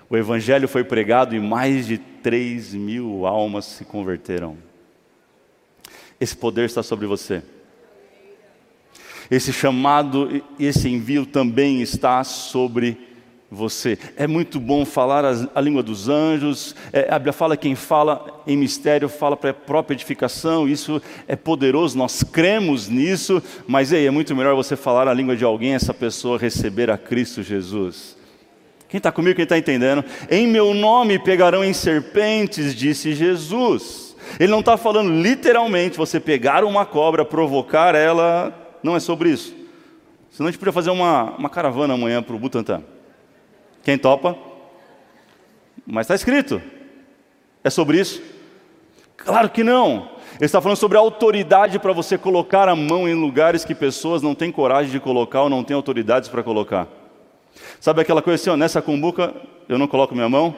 O 0.10 0.18
Evangelho 0.18 0.68
foi 0.68 0.84
pregado 0.84 1.36
e 1.36 1.40
mais 1.40 1.88
de 1.88 1.98
3 1.98 2.74
mil 2.74 3.26
almas 3.26 3.66
se 3.66 3.86
converteram. 3.86 4.58
Esse 6.20 6.36
poder 6.36 6.66
está 6.66 6.84
sobre 6.84 7.08
você. 7.08 7.42
Esse 9.30 9.52
chamado 9.52 10.42
e 10.58 10.66
esse 10.66 10.88
envio 10.90 11.26
também 11.26 11.82
está 11.82 12.24
sobre 12.24 12.92
você. 12.92 13.17
É 14.18 14.28
muito 14.28 14.60
bom 14.60 14.84
falar 14.84 15.24
a, 15.24 15.32
a 15.56 15.62
língua 15.62 15.82
dos 15.82 16.10
anjos. 16.10 16.76
É, 16.92 17.08
a 17.10 17.18
Bíblia 17.18 17.32
fala 17.32 17.56
quem 17.56 17.76
fala 17.76 18.44
em 18.46 18.58
mistério 18.58 19.08
fala 19.08 19.38
para 19.38 19.52
a 19.52 19.54
própria 19.54 19.96
edificação. 19.96 20.68
Isso 20.68 21.02
é 21.28 21.36
poderoso, 21.36 21.98
nós 21.98 22.24
cremos 22.24 22.90
nisso. 22.90 23.42
Mas 23.66 23.94
ei, 23.94 24.06
é 24.06 24.12
muito 24.12 24.36
melhor 24.36 24.54
você 24.54 24.76
falar 24.76 25.08
a 25.08 25.14
língua 25.14 25.36
de 25.36 25.46
alguém, 25.46 25.74
essa 25.74 25.94
pessoa 25.94 26.38
receber 26.38 26.90
a 26.90 26.98
Cristo 26.98 27.42
Jesus. 27.42 28.18
Quem 28.90 28.98
está 28.98 29.14
comigo, 29.14 29.36
quem 29.36 29.44
está 29.44 29.58
entendendo? 29.58 30.04
Em 30.30 30.46
meu 30.46 30.74
nome 30.74 31.18
pegarão 31.18 31.64
em 31.64 31.74
serpentes, 31.74 32.76
disse 32.76 33.14
Jesus. 33.14 34.16
Ele 34.38 34.52
não 34.52 34.60
está 34.60 34.76
falando 34.76 35.10
literalmente 35.10 35.98
você 35.98 36.20
pegar 36.20 36.66
uma 36.66 36.86
cobra, 36.86 37.24
provocar 37.24 37.96
ela. 37.96 38.54
Não 38.84 38.94
é 38.94 39.00
sobre 39.00 39.30
isso. 39.30 39.56
Senão 40.32 40.50
a 40.50 40.52
gente 40.52 40.60
podia 40.60 40.74
fazer 40.74 40.90
uma, 40.90 41.32
uma 41.38 41.50
caravana 41.50 41.94
amanhã 41.94 42.22
para 42.22 42.36
o 42.36 42.40
Butantã. 42.40 42.84
Quem 43.88 43.98
topa? 43.98 44.38
Mas 45.86 46.08
está 46.08 46.14
escrito. 46.14 46.62
É 47.64 47.70
sobre 47.70 47.98
isso? 47.98 48.22
Claro 49.16 49.50
que 49.50 49.64
não. 49.64 50.10
Ele 50.36 50.44
está 50.44 50.60
falando 50.60 50.78
sobre 50.78 50.98
autoridade 50.98 51.80
para 51.80 51.94
você 51.94 52.18
colocar 52.18 52.68
a 52.68 52.76
mão 52.76 53.08
em 53.08 53.14
lugares 53.14 53.64
que 53.64 53.74
pessoas 53.74 54.22
não 54.22 54.36
têm 54.36 54.52
coragem 54.52 54.92
de 54.92 55.00
colocar 55.00 55.44
ou 55.44 55.50
não 55.50 55.64
têm 55.64 55.74
autoridades 55.74 56.28
para 56.28 56.44
colocar. 56.44 56.86
Sabe 57.80 58.02
aquela 58.02 58.22
coisa 58.22 58.42
assim, 58.42 58.50
ó, 58.50 58.58
nessa 58.58 58.82
cumbuca 58.82 59.34
eu 59.70 59.78
não 59.78 59.88
coloco 59.88 60.14
minha 60.14 60.28
mão? 60.28 60.54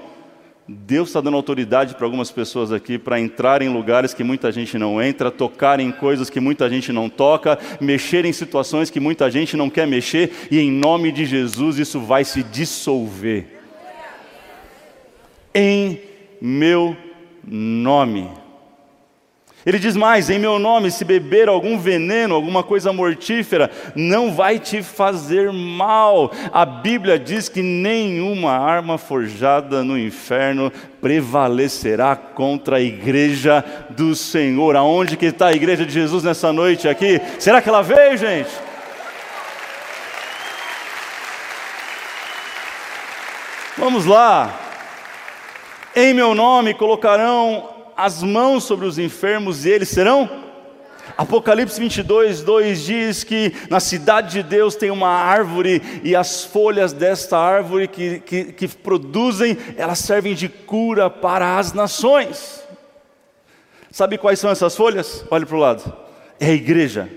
Deus 0.72 1.10
está 1.10 1.20
dando 1.20 1.36
autoridade 1.36 1.96
para 1.96 2.06
algumas 2.06 2.30
pessoas 2.30 2.72
aqui 2.72 3.00
para 3.00 3.20
entrar 3.20 3.64
em 3.64 3.70
lugares 3.70 4.14
que 4.14 4.24
muita 4.24 4.52
gente 4.52 4.78
não 4.78 5.02
entra, 5.02 5.32
tocar 5.32 5.80
em 5.80 5.92
coisas 5.92 6.30
que 6.30 6.40
muita 6.40 6.70
gente 6.70 6.94
não 6.94 7.10
toca, 7.10 7.58
mexer 7.82 8.24
em 8.24 8.32
situações 8.32 8.92
que 8.92 9.00
muita 9.00 9.32
gente 9.32 9.58
não 9.58 9.68
quer 9.68 9.88
mexer, 9.88 10.32
e 10.52 10.60
em 10.60 10.72
nome 10.72 11.12
de 11.12 11.26
Jesus 11.26 11.80
isso 11.80 12.00
vai 12.00 12.24
se 12.24 12.44
dissolver. 12.44 13.48
Em 15.56 16.00
meu 16.40 16.96
nome. 17.44 18.30
Ele 19.70 19.78
diz 19.78 19.96
mais: 19.96 20.32
em 20.32 20.40
meu 20.40 20.58
nome, 20.58 20.90
se 20.90 21.06
beber 21.06 21.48
algum 21.48 21.78
veneno, 21.78 22.34
alguma 22.34 22.64
coisa 22.64 22.92
mortífera, 22.92 23.70
não 23.94 24.34
vai 24.34 24.58
te 24.58 24.82
fazer 24.82 25.54
mal. 25.54 26.32
A 26.52 26.66
Bíblia 26.66 27.20
diz 27.20 27.48
que 27.48 27.62
nenhuma 27.62 28.52
arma 28.54 28.98
forjada 28.98 29.84
no 29.84 29.96
inferno 29.96 30.74
prevalecerá 31.00 32.16
contra 32.16 32.78
a 32.78 32.82
igreja 32.82 33.64
do 33.92 34.16
Senhor. 34.16 34.76
Aonde 34.76 35.16
que 35.16 35.28
está 35.28 35.50
a 35.50 35.54
igreja 35.54 35.86
de 35.86 35.94
Jesus 35.94 36.24
nessa 36.24 36.52
noite 36.52 36.90
aqui? 36.90 37.22
Será 37.38 37.62
que 37.62 37.70
ela 37.70 37.84
veio, 37.84 38.18
gente? 38.18 38.50
Vamos 43.78 44.08
lá. 44.08 44.52
Em 45.96 46.12
meu 46.12 46.34
nome 46.34 46.74
colocarão 46.74 47.69
as 48.04 48.24
mãos 48.24 48.64
sobre 48.64 48.86
os 48.86 48.98
enfermos 48.98 49.66
e 49.66 49.70
eles 49.70 49.90
serão? 49.90 50.30
Apocalipse 51.18 51.80
22, 51.80 52.42
2 52.44 52.84
diz 52.84 53.24
que 53.24 53.54
na 53.70 53.80
cidade 53.80 54.32
de 54.32 54.44
Deus 54.44 54.76
tem 54.76 54.90
uma 54.90 55.10
árvore 55.10 55.82
e 56.04 56.16
as 56.16 56.44
folhas 56.46 56.94
desta 56.94 57.38
árvore 57.38 57.88
que, 57.88 58.20
que, 58.20 58.46
que 58.54 58.68
produzem, 58.68 59.58
elas 59.76 60.00
servem 60.00 60.34
de 60.34 60.48
cura 60.48 61.10
para 61.10 61.58
as 61.58 61.74
nações. 61.74 62.64
Sabe 63.92 64.18
quais 64.18 64.40
são 64.40 64.50
essas 64.50 64.76
folhas? 64.76 65.26
Olhe 65.30 65.46
para 65.46 65.56
o 65.56 65.60
lado. 65.60 65.94
É 66.40 66.48
a 66.48 66.54
igreja. 66.54 67.10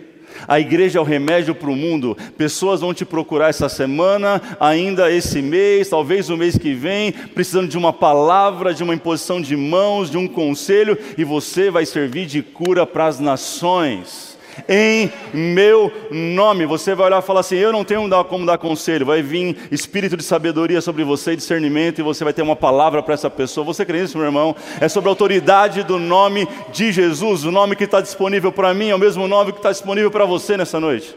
A 0.47 0.59
igreja 0.61 0.99
é 0.99 1.03
o 1.03 1.05
remédio 1.05 1.55
para 1.55 1.71
o 1.71 1.77
mundo. 1.77 2.17
Pessoas 2.37 2.81
vão 2.81 2.93
te 2.93 3.05
procurar 3.05 3.49
essa 3.49 3.69
semana, 3.69 4.41
ainda 4.59 5.11
esse 5.11 5.41
mês, 5.41 5.89
talvez 5.89 6.31
o 6.31 6.37
mês 6.37 6.57
que 6.59 6.75
vem, 6.75 7.13
precisando 7.13 7.69
de 7.69 7.79
uma 7.79 7.93
palavra, 7.93 8.75
de 8.75 8.83
uma 8.83 8.95
imposição 8.95 9.41
de 9.41 9.57
mãos, 9.57 10.11
de 10.11 10.17
um 10.17 10.29
conselho, 10.29 10.99
e 11.17 11.25
você 11.25 11.71
vai 11.71 11.87
servir 11.87 12.27
de 12.27 12.43
cura 12.43 12.87
para 12.87 13.07
as 13.07 13.21
nações 13.21 14.32
em 14.69 15.11
meu 15.33 15.93
nome. 16.11 16.67
Você 16.67 16.95
vai 16.95 17.07
olhar 17.07 17.23
e 17.23 17.27
falar 17.27 17.41
assim: 17.41 17.57
Eu 17.57 17.73
não 17.73 17.85
tenho 17.85 18.09
como 18.25 18.47
dar 18.47 18.59
conselho. 18.59 19.07
Vai 19.07 19.23
vir 19.23 19.57
espírito 19.71 20.17
de 20.17 20.23
sabedoria 20.23 20.81
sobre 20.81 21.05
você, 21.05 21.37
discernimento, 21.37 21.99
e 21.99 22.03
você 22.03 22.25
vai 22.25 22.33
ter 22.33 22.43
uma 22.43 22.57
palavra 22.57 23.03
para 23.03 23.15
essa 23.15 23.31
pessoa. 23.31 23.65
Você 23.65 23.85
crê 23.85 24.03
nisso, 24.03 24.17
meu 24.17 24.27
irmão? 24.27 24.55
É 24.81 24.89
sobre 24.89 25.09
a 25.09 25.13
autoridade 25.13 25.83
do 25.83 25.99
nome 25.99 26.47
de 26.73 26.93
Jesus. 26.93 27.45
O 27.45 27.51
nome 27.51 27.77
que 27.77 27.85
está 27.85 28.01
disponível 28.01 28.53
para 28.53 28.75
mim 28.75 28.91
é 28.91 28.95
o 28.95 28.99
mesmo 28.99 29.27
nome 29.27 29.53
que 29.53 29.59
está 29.59 29.71
disponível 29.71 30.11
para 30.11 30.25
você 30.25 30.57
nessa 30.57 30.79
noite. 30.79 31.17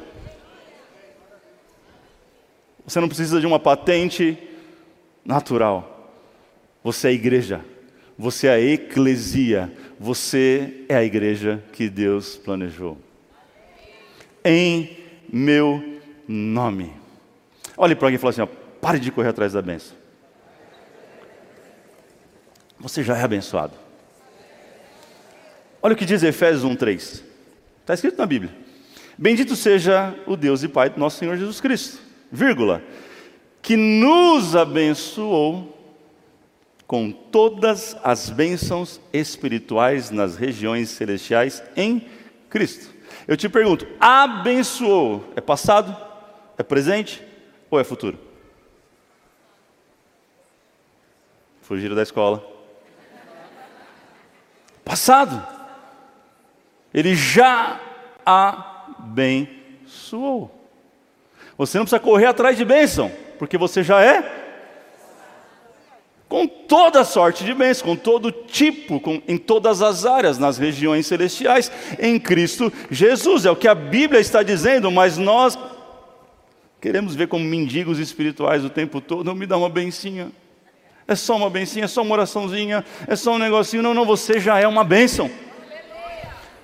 Você 2.85 2.99
não 2.99 3.07
precisa 3.07 3.39
de 3.39 3.47
uma 3.47 3.59
patente 3.59 4.37
natural. 5.25 6.11
Você 6.83 7.07
é 7.07 7.11
igreja. 7.11 7.61
Você 8.17 8.47
é 8.47 8.51
a 8.51 8.61
eclesia. 8.61 9.73
Você 9.99 10.85
é 10.87 10.95
a 10.95 11.03
igreja 11.03 11.63
que 11.73 11.89
Deus 11.89 12.37
planejou 12.37 13.04
em 14.45 14.95
meu 15.27 15.99
nome. 16.27 16.93
Olhe 17.75 17.95
para 17.95 18.07
alguém 18.07 18.15
e 18.15 18.19
fale 18.19 18.29
assim: 18.29 18.41
ó, 18.41 18.47
pare 18.79 18.99
de 18.99 19.11
correr 19.11 19.29
atrás 19.29 19.53
da 19.53 19.61
benção. 19.61 19.97
Você 22.79 23.03
já 23.03 23.17
é 23.17 23.23
abençoado. 23.23 23.73
Olha 25.81 25.93
o 25.93 25.97
que 25.97 26.05
diz 26.05 26.23
Efésios 26.23 26.63
1,3. 26.63 27.23
Está 27.81 27.93
escrito 27.93 28.17
na 28.17 28.25
Bíblia. 28.25 28.55
Bendito 29.17 29.55
seja 29.55 30.15
o 30.25 30.35
Deus 30.35 30.63
e 30.63 30.67
Pai 30.67 30.89
do 30.89 30.99
nosso 30.99 31.17
Senhor 31.17 31.37
Jesus 31.37 31.61
Cristo, 31.61 31.99
vírgula, 32.31 32.83
que 33.61 33.77
nos 33.77 34.55
abençoou 34.55 35.75
com 36.85 37.11
todas 37.11 37.95
as 38.03 38.29
bênçãos 38.29 38.99
espirituais 39.13 40.11
nas 40.11 40.35
regiões 40.35 40.89
celestiais 40.89 41.63
em 41.75 42.05
Cristo. 42.49 42.94
Eu 43.27 43.37
te 43.37 43.49
pergunto: 43.49 43.87
abençoou 43.99 45.31
é 45.35 45.41
passado? 45.41 45.95
É 46.57 46.63
presente? 46.63 47.23
Ou 47.69 47.79
é 47.79 47.83
futuro? 47.83 48.17
Fugiram 51.61 51.95
da 51.95 52.03
escola. 52.03 52.45
Passado. 54.83 55.45
Ele 56.93 57.15
já 57.15 57.79
abençoou. 58.25 59.49
Você 61.57 61.77
não 61.77 61.85
precisa 61.85 61.99
correr 61.99 62.27
atrás 62.27 62.55
de 62.55 62.63
bênção, 62.63 63.11
porque 63.39 63.57
você 63.57 63.83
já 63.83 64.01
é 64.01 64.34
com 66.27 66.47
toda 66.47 67.03
sorte 67.03 67.43
de 67.43 67.53
bens, 67.53 67.81
com 67.81 67.95
todo 67.95 68.31
tipo, 68.31 68.99
com, 68.99 69.21
em 69.27 69.37
todas 69.37 69.81
as 69.81 70.05
áreas, 70.05 70.39
nas 70.39 70.57
regiões 70.57 71.05
celestiais, 71.05 71.71
em 71.99 72.19
Cristo 72.19 72.71
Jesus. 72.89 73.45
É 73.45 73.51
o 73.51 73.55
que 73.55 73.67
a 73.67 73.75
Bíblia 73.75 74.19
está 74.19 74.41
dizendo, 74.41 74.89
mas 74.91 75.17
nós 75.17 75.57
queremos 76.81 77.15
ver 77.15 77.27
como 77.27 77.45
mendigos 77.45 77.99
espirituais 77.99 78.65
o 78.65 78.69
tempo 78.69 78.99
todo. 78.99 79.23
Não 79.23 79.35
me 79.35 79.45
dá 79.45 79.57
uma 79.57 79.69
bencinha. 79.69 80.31
É 81.07 81.15
só 81.15 81.35
uma 81.37 81.49
bencinha, 81.49 81.85
é 81.85 81.87
só 81.87 82.01
uma 82.01 82.13
oraçãozinha, 82.13 82.83
é 83.07 83.15
só 83.15 83.33
um 83.33 83.37
negocinho. 83.37 83.83
Não, 83.83 83.93
não, 83.93 84.05
você 84.05 84.39
já 84.39 84.59
é 84.59 84.67
uma 84.67 84.83
bênção. 84.83 85.29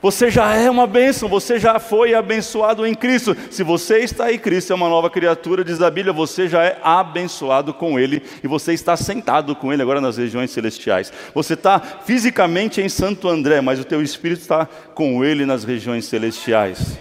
Você 0.01 0.31
já 0.31 0.55
é 0.55 0.67
uma 0.67 0.87
bênção, 0.87 1.29
você 1.29 1.59
já 1.59 1.77
foi 1.79 2.15
abençoado 2.15 2.87
em 2.87 2.95
Cristo. 2.95 3.37
Se 3.51 3.61
você 3.61 3.99
está 3.99 4.33
em 4.33 4.39
Cristo, 4.39 4.73
é 4.73 4.75
uma 4.75 4.89
nova 4.89 5.11
criatura, 5.11 5.63
diz 5.63 5.79
a 5.79 5.91
Bíblia, 5.91 6.11
você 6.11 6.47
já 6.47 6.63
é 6.63 6.79
abençoado 6.83 7.71
com 7.71 7.99
Ele 7.99 8.23
e 8.43 8.47
você 8.47 8.73
está 8.73 8.97
sentado 8.97 9.55
com 9.55 9.71
Ele 9.71 9.83
agora 9.83 10.01
nas 10.01 10.17
regiões 10.17 10.49
celestiais. 10.49 11.13
Você 11.35 11.53
está 11.53 11.79
fisicamente 11.79 12.81
em 12.81 12.89
Santo 12.89 13.29
André, 13.29 13.61
mas 13.61 13.79
o 13.79 13.85
teu 13.85 14.01
espírito 14.01 14.41
está 14.41 14.65
com 14.95 15.23
Ele 15.23 15.45
nas 15.45 15.63
regiões 15.63 16.05
celestiais. 16.05 16.97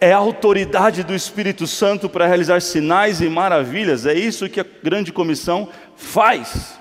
É 0.00 0.12
a 0.12 0.18
autoridade 0.18 1.02
do 1.02 1.14
Espírito 1.14 1.66
Santo 1.66 2.08
para 2.08 2.26
realizar 2.26 2.60
sinais 2.60 3.20
e 3.20 3.28
maravilhas, 3.28 4.06
é 4.06 4.14
isso 4.14 4.48
que 4.48 4.60
a 4.60 4.66
grande 4.82 5.12
comissão 5.12 5.68
faz. 5.96 6.78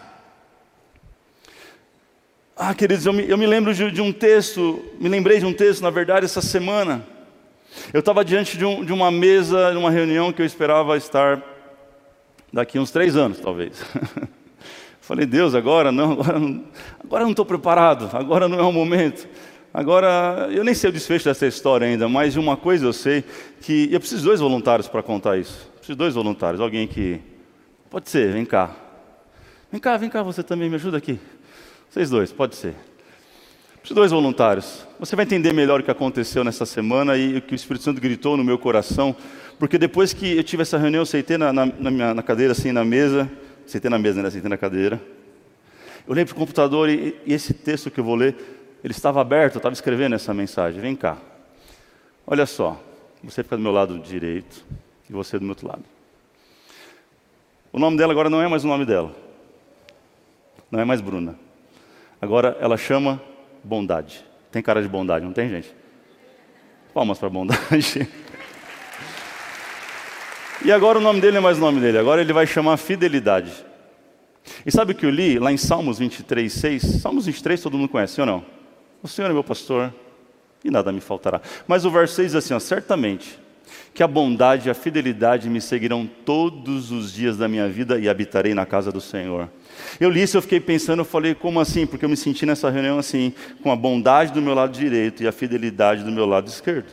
Ah, 2.56 2.76
queridos, 2.76 3.04
eu 3.04 3.12
me, 3.12 3.28
eu 3.28 3.36
me 3.36 3.48
lembro 3.48 3.74
de, 3.74 3.90
de, 3.90 4.00
um 4.00 4.14
texto, 4.14 4.86
me 5.00 5.10
lembrei 5.10 5.40
de 5.40 5.46
um 5.46 5.52
texto, 5.52 5.82
na 5.82 5.90
verdade, 5.90 6.26
essa 6.26 6.40
semana. 6.40 7.04
Eu 7.92 8.00
estava 8.00 8.24
diante 8.24 8.56
de, 8.60 8.64
um, 8.64 8.86
de, 8.86 8.94
uma 8.94 9.10
mesa, 9.10 9.72
de 9.72 9.78
uma 9.78 9.90
reunião 9.90 10.32
que 10.32 10.40
eu 10.40 10.46
esperava 10.46 10.96
estar 10.96 11.42
daqui 12.52 12.78
uns 12.78 12.92
três 12.92 13.16
anos, 13.16 13.40
talvez. 13.40 13.84
Falei, 15.02 15.26
Deus, 15.26 15.56
agora 15.56 15.92
não, 15.92 16.12
agora 17.04 17.24
não, 17.24 17.32
estou 17.32 17.44
preparado, 17.44 18.12
agora 18.14 18.48
não 18.48 18.60
é 18.60 18.64
o 18.64 18.72
momento. 18.72 19.28
Agora, 19.74 20.48
eu 20.52 20.64
nem 20.64 20.76
sei 20.76 20.92
o 20.92 20.94
desfecho 20.94 21.26
dessa 21.26 21.48
história 21.48 21.88
ainda, 21.88 22.08
mas 22.08 22.38
uma 22.38 22.56
coisa 22.56 22.86
eu 22.86 22.94
sei, 22.94 23.24
que 23.62 23.92
eu 23.92 24.00
preciso 24.00 24.22
de 24.22 24.28
dois 24.28 24.40
voluntários 24.40 24.88
para 24.88 25.02
contar 25.02 25.38
isso. 25.40 25.72
Preciso 25.78 25.94
de 25.94 25.98
dois 25.98 26.14
voluntários, 26.14 26.62
alguém 26.62 26.88
que... 26.88 27.20
Pode 27.90 28.12
ser, 28.12 28.32
vem 28.32 28.46
cá. 28.46 28.76
Vem 29.72 29.82
cá, 29.82 29.98
vem 29.98 30.08
cá, 30.08 30.22
você 30.22 30.44
também 30.44 30.70
me 30.70 30.76
ajuda 30.76 30.98
aqui. 30.98 31.20
Vocês 31.94 32.10
dois, 32.10 32.32
pode 32.32 32.56
ser. 32.56 32.74
Os 33.84 33.92
dois 33.92 34.10
voluntários. 34.10 34.84
Você 35.00 35.16
vai 35.16 35.26
entender 35.26 35.54
melhor 35.54 35.80
o 35.80 35.84
que 35.84 35.92
aconteceu 35.92 36.44
nessa 36.44 36.66
semana 36.66 37.16
e 37.16 37.38
o 37.38 37.42
que 37.44 37.54
o 37.54 37.56
Espírito 37.56 37.84
Santo 37.86 38.02
gritou 38.02 38.36
no 38.36 38.44
meu 38.44 38.58
coração. 38.58 39.16
Porque 39.60 39.78
depois 39.78 40.12
que 40.12 40.36
eu 40.36 40.44
tive 40.44 40.64
essa 40.64 40.76
reunião, 40.76 41.04
eu 41.04 41.06
sentei 41.06 41.38
na, 41.38 41.54
na, 41.54 41.68
na, 41.68 41.92
minha, 41.92 42.16
na 42.16 42.24
cadeira, 42.24 42.54
assim, 42.54 42.72
na 42.72 42.84
mesa. 42.84 43.32
Sentei 43.68 43.92
na 43.92 44.00
mesa, 44.00 44.24
né? 44.24 44.32
Sentei 44.32 44.50
na 44.50 44.58
cadeira. 44.58 45.00
Eu 46.08 46.14
olhei 46.14 46.26
para 46.26 46.34
o 46.34 46.36
computador 46.36 46.90
e, 46.90 47.16
e 47.28 47.32
esse 47.32 47.54
texto 47.54 47.92
que 47.92 48.00
eu 48.00 48.04
vou 48.04 48.16
ler, 48.16 48.36
ele 48.84 48.92
estava 48.92 49.22
aberto, 49.22 49.54
eu 49.54 49.60
estava 49.60 49.74
escrevendo 49.74 50.16
essa 50.16 50.34
mensagem. 50.34 50.82
Vem 50.82 50.96
cá. 50.96 51.16
Olha 52.26 52.48
só. 52.48 52.82
Você 53.24 53.44
fica 53.44 53.56
do 53.56 53.62
meu 53.62 53.72
lado 53.72 54.00
direito 54.00 54.66
e 55.08 55.14
você 55.14 55.38
do 55.38 55.44
meu 55.44 55.52
outro 55.52 55.68
lado. 55.68 55.84
O 57.72 57.78
nome 57.78 57.98
dela 57.98 58.12
agora 58.12 58.32
não 58.32 58.42
é 58.42 58.48
mais 58.48 58.66
o 58.66 58.68
nome 58.68 58.84
dela. 58.84 59.16
Não 60.72 60.80
é 60.80 60.86
mais 60.86 61.00
Bruna. 61.00 61.43
Agora 62.24 62.56
ela 62.62 62.78
chama 62.78 63.22
Bondade. 63.62 64.24
Tem 64.50 64.64
cara 64.64 64.82
de 64.82 64.88
bondade, 64.88 65.26
não 65.26 65.34
tem, 65.34 65.50
gente? 65.50 65.76
Palmas 66.94 67.20
para 67.20 67.28
bondade. 67.28 68.08
E 70.64 70.72
agora 70.72 71.00
o 71.00 71.02
nome 71.02 71.20
dele 71.20 71.36
é 71.36 71.40
mais 71.42 71.58
o 71.58 71.60
nome 71.60 71.82
dele, 71.82 71.98
agora 71.98 72.22
ele 72.22 72.32
vai 72.32 72.48
chamar 72.48 72.78
Fidelidade. 72.78 73.52
E 74.66 74.72
sabe 74.72 74.94
o 74.94 74.96
que 74.96 75.06
eu 75.06 75.10
li 75.10 75.38
lá 75.38 75.52
em 75.52 75.58
Salmos 75.58 76.00
23, 76.00 76.54
6? 76.54 76.82
Salmos 77.02 77.26
23 77.26 77.62
todo 77.62 77.78
mundo 77.78 77.90
conhece, 77.90 78.22
ou 78.22 78.26
não? 78.26 78.46
O 79.02 79.08
Senhor 79.10 79.30
é 79.30 79.34
meu 79.34 79.44
pastor 79.44 79.94
e 80.64 80.72
nada 80.72 80.94
me 80.94 81.02
faltará. 81.02 81.42
Mas 81.68 81.84
o 81.84 81.92
verso 81.92 82.16
6 82.16 82.28
diz 82.32 82.36
assim: 82.36 82.54
ó, 82.54 82.60
certamente 82.60 83.38
que 83.94 84.02
a 84.02 84.08
bondade 84.08 84.68
e 84.68 84.72
a 84.72 84.74
fidelidade 84.74 85.50
me 85.50 85.62
seguirão 85.62 86.10
todos 86.26 86.92
os 86.92 87.14
dias 87.14 87.38
da 87.38 87.48
minha 87.48 87.70
vida 87.70 88.00
e 88.00 88.10
habitarei 88.10 88.54
na 88.54 88.66
casa 88.66 88.92
do 88.92 89.00
Senhor. 89.00 89.50
Eu 90.00 90.10
li 90.10 90.24
isso, 90.24 90.36
eu 90.36 90.42
fiquei 90.42 90.60
pensando, 90.60 91.00
eu 91.00 91.06
falei, 91.06 91.36
como 91.36 91.60
assim? 91.60 91.86
Porque 91.86 92.04
eu 92.04 92.10
me 92.10 92.18
senti 92.18 92.46
nessa 92.46 92.70
reunião 92.72 92.98
assim, 92.98 93.34
com 93.62 93.72
a 93.72 93.76
bondade 93.76 94.34
do 94.34 94.42
meu 94.42 94.56
lado 94.56 94.72
direito 94.72 95.22
e 95.22 95.28
a 95.28 95.32
fidelidade 95.32 96.04
do 96.04 96.12
meu 96.12 96.26
lado 96.26 96.48
esquerdo. 96.48 96.88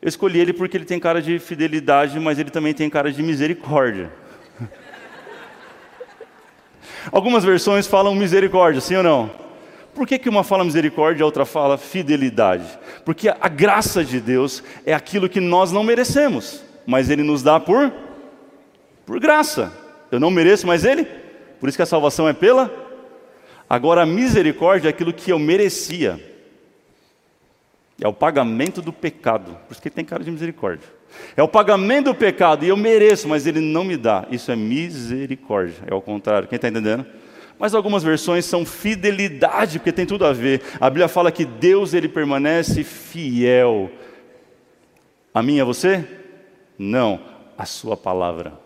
Eu 0.00 0.08
escolhi 0.08 0.40
ele 0.40 0.54
porque 0.54 0.78
ele 0.78 0.86
tem 0.86 0.98
cara 0.98 1.20
de 1.20 1.38
fidelidade, 1.38 2.18
mas 2.18 2.38
ele 2.38 2.50
também 2.50 2.72
tem 2.72 2.88
cara 2.88 3.12
de 3.12 3.22
misericórdia. 3.22 4.10
Algumas 7.12 7.44
versões 7.44 7.86
falam 7.86 8.14
misericórdia, 8.14 8.80
sim 8.80 8.96
ou 8.96 9.02
não? 9.02 9.49
Por 9.94 10.06
que, 10.06 10.18
que 10.18 10.28
uma 10.28 10.44
fala 10.44 10.64
misericórdia 10.64 11.20
e 11.20 11.24
a 11.24 11.26
outra 11.26 11.44
fala 11.44 11.76
fidelidade? 11.76 12.78
Porque 13.04 13.28
a 13.28 13.48
graça 13.48 14.04
de 14.04 14.20
Deus 14.20 14.62
é 14.86 14.94
aquilo 14.94 15.28
que 15.28 15.40
nós 15.40 15.72
não 15.72 15.82
merecemos, 15.82 16.62
mas 16.86 17.10
Ele 17.10 17.22
nos 17.22 17.42
dá 17.42 17.58
por, 17.58 17.92
por 19.04 19.18
graça. 19.18 19.72
Eu 20.10 20.20
não 20.20 20.30
mereço, 20.30 20.66
mas 20.66 20.84
Ele, 20.84 21.04
por 21.58 21.68
isso 21.68 21.76
que 21.78 21.82
a 21.82 21.86
salvação 21.86 22.28
é 22.28 22.32
pela. 22.32 22.70
Agora 23.68 24.02
a 24.02 24.06
misericórdia 24.06 24.88
é 24.88 24.90
aquilo 24.90 25.12
que 25.12 25.30
eu 25.30 25.38
merecia. 25.38 26.18
É 28.00 28.08
o 28.08 28.12
pagamento 28.12 28.80
do 28.80 28.92
pecado. 28.92 29.56
Por 29.66 29.72
isso 29.72 29.82
que 29.82 29.88
ele 29.88 29.94
tem 29.94 30.04
cara 30.04 30.24
de 30.24 30.30
misericórdia. 30.30 30.88
É 31.36 31.42
o 31.42 31.48
pagamento 31.48 32.06
do 32.06 32.14
pecado, 32.14 32.64
e 32.64 32.68
eu 32.68 32.76
mereço, 32.76 33.28
mas 33.28 33.46
ele 33.46 33.60
não 33.60 33.84
me 33.84 33.96
dá. 33.96 34.26
Isso 34.30 34.50
é 34.50 34.56
misericórdia. 34.56 35.84
É 35.86 35.94
o 35.94 36.00
contrário. 36.00 36.48
Quem 36.48 36.56
está 36.56 36.68
entendendo? 36.68 37.04
Mas 37.60 37.74
algumas 37.74 38.02
versões 38.02 38.46
são 38.46 38.64
fidelidade, 38.64 39.78
porque 39.78 39.92
tem 39.92 40.06
tudo 40.06 40.24
a 40.24 40.32
ver. 40.32 40.62
A 40.80 40.88
Bíblia 40.88 41.08
fala 41.08 41.30
que 41.30 41.44
Deus 41.44 41.92
ele 41.92 42.08
permanece 42.08 42.82
fiel. 42.82 43.90
A 45.34 45.42
mim, 45.42 45.60
a 45.60 45.64
você? 45.64 46.02
Não, 46.78 47.20
a 47.58 47.66
sua 47.66 47.98
palavra. 47.98 48.58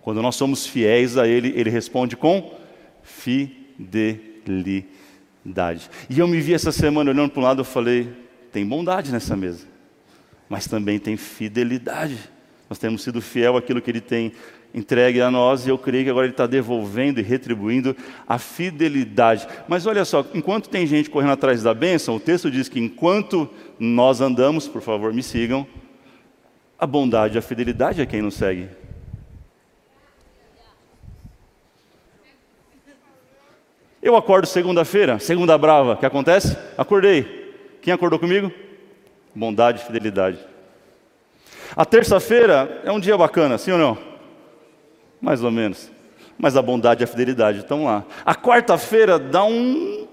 Quando 0.00 0.22
nós 0.22 0.34
somos 0.34 0.66
fiéis 0.66 1.18
a 1.18 1.28
Ele, 1.28 1.52
Ele 1.54 1.68
responde 1.68 2.16
com 2.16 2.58
fidelidade. 3.02 4.30
E 6.08 6.18
eu 6.18 6.26
me 6.26 6.40
vi 6.40 6.54
essa 6.54 6.72
semana 6.72 7.10
olhando 7.10 7.30
para 7.30 7.40
um 7.40 7.44
lado, 7.44 7.60
eu 7.60 7.66
falei, 7.66 8.10
tem 8.50 8.64
bondade 8.64 9.12
nessa 9.12 9.36
mesa, 9.36 9.66
mas 10.48 10.66
também 10.66 10.98
tem 10.98 11.18
fidelidade. 11.18 12.18
Nós 12.68 12.78
temos 12.78 13.02
sido 13.02 13.20
fiel 13.20 13.56
àquilo 13.56 13.80
que 13.80 13.90
Ele 13.90 14.00
tem 14.00 14.32
entregue 14.74 15.22
a 15.22 15.30
nós 15.30 15.66
e 15.66 15.70
eu 15.70 15.78
creio 15.78 16.04
que 16.04 16.10
agora 16.10 16.26
Ele 16.26 16.34
está 16.34 16.46
devolvendo 16.46 17.18
e 17.18 17.22
retribuindo 17.22 17.96
a 18.28 18.38
fidelidade. 18.38 19.46
Mas 19.66 19.86
olha 19.86 20.04
só, 20.04 20.24
enquanto 20.34 20.68
tem 20.68 20.86
gente 20.86 21.08
correndo 21.08 21.32
atrás 21.32 21.62
da 21.62 21.72
bênção, 21.72 22.16
o 22.16 22.20
texto 22.20 22.50
diz 22.50 22.68
que 22.68 22.78
enquanto 22.78 23.48
nós 23.78 24.20
andamos, 24.20 24.68
por 24.68 24.82
favor, 24.82 25.14
me 25.14 25.22
sigam, 25.22 25.66
a 26.78 26.86
bondade 26.86 27.36
e 27.36 27.38
a 27.38 27.42
fidelidade 27.42 28.02
é 28.02 28.06
quem 28.06 28.20
nos 28.20 28.34
segue. 28.34 28.68
Eu 34.02 34.14
acordo 34.14 34.46
segunda-feira, 34.46 35.18
segunda 35.18 35.56
brava, 35.56 35.94
o 35.94 35.96
que 35.96 36.06
acontece? 36.06 36.56
Acordei. 36.76 37.46
Quem 37.80 37.92
acordou 37.92 38.18
comigo? 38.18 38.52
Bondade 39.34 39.80
e 39.80 39.84
fidelidade. 39.84 40.38
A 41.74 41.84
terça-feira 41.84 42.82
é 42.84 42.92
um 42.92 43.00
dia 43.00 43.16
bacana, 43.16 43.58
sim 43.58 43.72
ou 43.72 43.78
não? 43.78 43.98
Mais 45.20 45.42
ou 45.42 45.50
menos. 45.50 45.90
Mas 46.38 46.56
a 46.56 46.62
bondade 46.62 47.02
e 47.02 47.04
a 47.04 47.06
fidelidade 47.06 47.60
estão 47.60 47.84
lá. 47.84 48.04
A 48.24 48.34
quarta-feira 48.34 49.18
dá 49.18 49.42
um, 49.44 50.06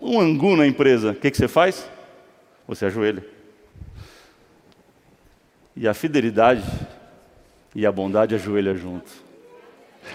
um 0.00 0.20
angu 0.20 0.56
na 0.56 0.66
empresa. 0.66 1.12
O 1.12 1.14
que, 1.14 1.30
que 1.30 1.36
você 1.36 1.48
faz? 1.48 1.88
Você 2.68 2.86
ajoelha. 2.86 3.24
E 5.74 5.88
a 5.88 5.94
fidelidade 5.94 6.62
e 7.74 7.86
a 7.86 7.92
bondade 7.92 8.34
ajoelha 8.34 8.74
junto. 8.74 9.10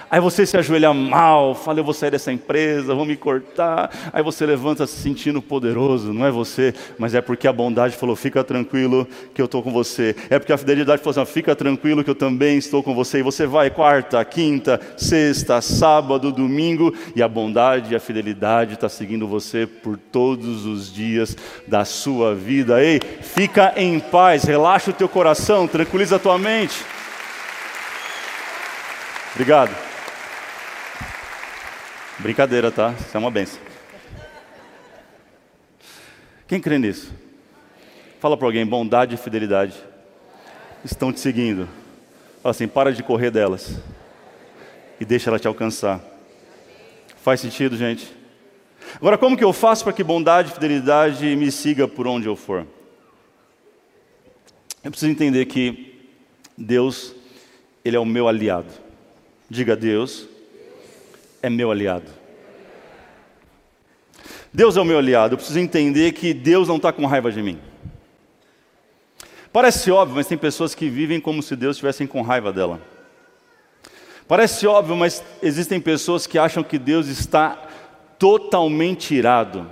Aí 0.09 0.19
você 0.19 0.45
se 0.45 0.55
ajoelha 0.57 0.93
mal, 0.93 1.53
fala, 1.53 1.79
eu 1.79 1.83
vou 1.83 1.93
sair 1.93 2.11
dessa 2.11 2.31
empresa, 2.31 2.95
vou 2.95 3.05
me 3.05 3.17
cortar. 3.17 3.91
Aí 4.13 4.23
você 4.23 4.45
levanta 4.45 4.87
se 4.87 5.01
sentindo 5.01 5.41
poderoso, 5.41 6.13
não 6.13 6.25
é 6.25 6.31
você, 6.31 6.73
mas 6.97 7.13
é 7.13 7.21
porque 7.21 7.47
a 7.47 7.53
bondade 7.53 7.95
falou, 7.95 8.15
fica 8.15 8.43
tranquilo 8.43 9.07
que 9.33 9.41
eu 9.41 9.45
estou 9.45 9.61
com 9.61 9.71
você. 9.71 10.15
É 10.29 10.39
porque 10.39 10.53
a 10.53 10.57
fidelidade 10.57 11.01
falou 11.01 11.21
assim, 11.21 11.33
fica 11.33 11.55
tranquilo 11.55 12.03
que 12.03 12.09
eu 12.09 12.15
também 12.15 12.57
estou 12.57 12.81
com 12.81 12.95
você. 12.95 13.19
E 13.19 13.23
você 13.23 13.45
vai 13.45 13.69
quarta, 13.69 14.23
quinta, 14.23 14.79
sexta, 14.95 15.61
sábado, 15.61 16.31
domingo, 16.31 16.93
e 17.15 17.21
a 17.21 17.27
bondade 17.27 17.93
e 17.93 17.95
a 17.95 17.99
fidelidade 17.99 18.73
está 18.73 18.87
seguindo 18.87 19.27
você 19.27 19.67
por 19.67 19.97
todos 19.97 20.65
os 20.65 20.93
dias 20.93 21.35
da 21.67 21.83
sua 21.83 22.33
vida. 22.33 22.81
Ei, 22.81 22.99
fica 23.21 23.73
em 23.75 23.99
paz, 23.99 24.43
relaxa 24.43 24.91
o 24.91 24.93
teu 24.93 25.09
coração, 25.09 25.67
tranquiliza 25.67 26.15
a 26.15 26.19
tua 26.19 26.37
mente. 26.37 26.96
Obrigado. 29.37 29.69
Brincadeira, 32.17 32.71
tá? 32.71 32.95
Isso 32.99 33.15
é 33.15 33.19
uma 33.19 33.29
benção. 33.29 33.61
Quem 36.47 36.59
crê 36.59 36.79
nisso? 36.79 37.13
Fala 38.19 38.35
para 38.35 38.47
alguém, 38.47 38.65
bondade 38.65 39.13
e 39.13 39.17
fidelidade 39.17 39.75
estão 40.83 41.13
te 41.13 41.19
seguindo. 41.19 41.69
Fala 42.41 42.49
assim, 42.49 42.67
para 42.67 42.91
de 42.91 43.03
correr 43.03 43.29
delas 43.29 43.79
e 44.99 45.05
deixa 45.05 45.29
ela 45.29 45.37
te 45.37 45.47
alcançar. 45.47 46.01
Faz 47.17 47.39
sentido, 47.39 47.77
gente? 47.77 48.11
Agora, 48.95 49.19
como 49.19 49.37
que 49.37 49.43
eu 49.43 49.53
faço 49.53 49.83
para 49.83 49.93
que 49.93 50.03
bondade 50.03 50.49
e 50.49 50.53
fidelidade 50.55 51.35
me 51.35 51.51
siga 51.51 51.87
por 51.87 52.07
onde 52.07 52.25
eu 52.25 52.35
for? 52.35 52.65
Eu 54.83 54.89
preciso 54.89 55.11
entender 55.11 55.45
que 55.45 56.09
Deus, 56.57 57.13
Ele 57.85 57.95
é 57.95 57.99
o 57.99 58.05
meu 58.05 58.27
aliado. 58.27 58.86
Diga 59.49 59.75
Deus 59.75 60.27
é 61.41 61.49
meu 61.49 61.71
aliado. 61.71 62.11
Deus 64.53 64.75
é 64.75 64.81
o 64.81 64.85
meu 64.85 64.97
aliado. 64.97 65.33
Eu 65.33 65.37
preciso 65.37 65.59
entender 65.59 66.13
que 66.13 66.33
Deus 66.33 66.67
não 66.67 66.77
está 66.77 66.91
com 66.91 67.05
raiva 67.05 67.31
de 67.31 67.41
mim. 67.41 67.59
Parece 69.51 69.91
óbvio, 69.91 70.17
mas 70.17 70.27
tem 70.27 70.37
pessoas 70.37 70.75
que 70.75 70.89
vivem 70.89 71.19
como 71.19 71.41
se 71.41 71.55
Deus 71.55 71.77
estivesse 71.77 72.05
com 72.07 72.21
raiva 72.21 72.51
dela. 72.51 72.81
Parece 74.27 74.67
óbvio, 74.67 74.95
mas 74.95 75.23
existem 75.41 75.79
pessoas 75.79 76.27
que 76.27 76.37
acham 76.37 76.63
que 76.63 76.77
Deus 76.77 77.07
está 77.07 77.67
totalmente 78.19 79.15
irado. 79.15 79.69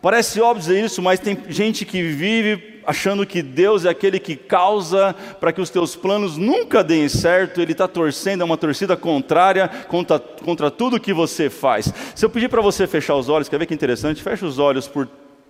Parece 0.00 0.40
óbvio 0.40 0.84
isso, 0.84 1.02
mas 1.02 1.20
tem 1.20 1.38
gente 1.48 1.84
que 1.84 2.02
vive 2.02 2.69
achando 2.86 3.26
que 3.26 3.42
Deus 3.42 3.84
é 3.84 3.88
aquele 3.88 4.18
que 4.18 4.36
causa 4.36 5.14
para 5.38 5.52
que 5.52 5.60
os 5.60 5.70
teus 5.70 5.96
planos 5.96 6.36
nunca 6.36 6.82
deem 6.82 7.08
certo, 7.08 7.60
Ele 7.60 7.72
está 7.72 7.86
torcendo, 7.86 8.42
é 8.42 8.44
uma 8.44 8.56
torcida 8.56 8.96
contrária 8.96 9.68
contra, 9.88 10.18
contra 10.18 10.70
tudo 10.70 11.00
que 11.00 11.12
você 11.12 11.50
faz. 11.50 11.92
Se 12.14 12.24
eu 12.24 12.30
pedir 12.30 12.48
para 12.48 12.60
você 12.60 12.86
fechar 12.86 13.16
os 13.16 13.28
olhos, 13.28 13.48
quer 13.48 13.58
ver 13.58 13.66
que 13.66 13.74
interessante? 13.74 14.22
Fecha 14.22 14.46
os 14.46 14.58
olhos 14.58 14.88
por 14.88 15.08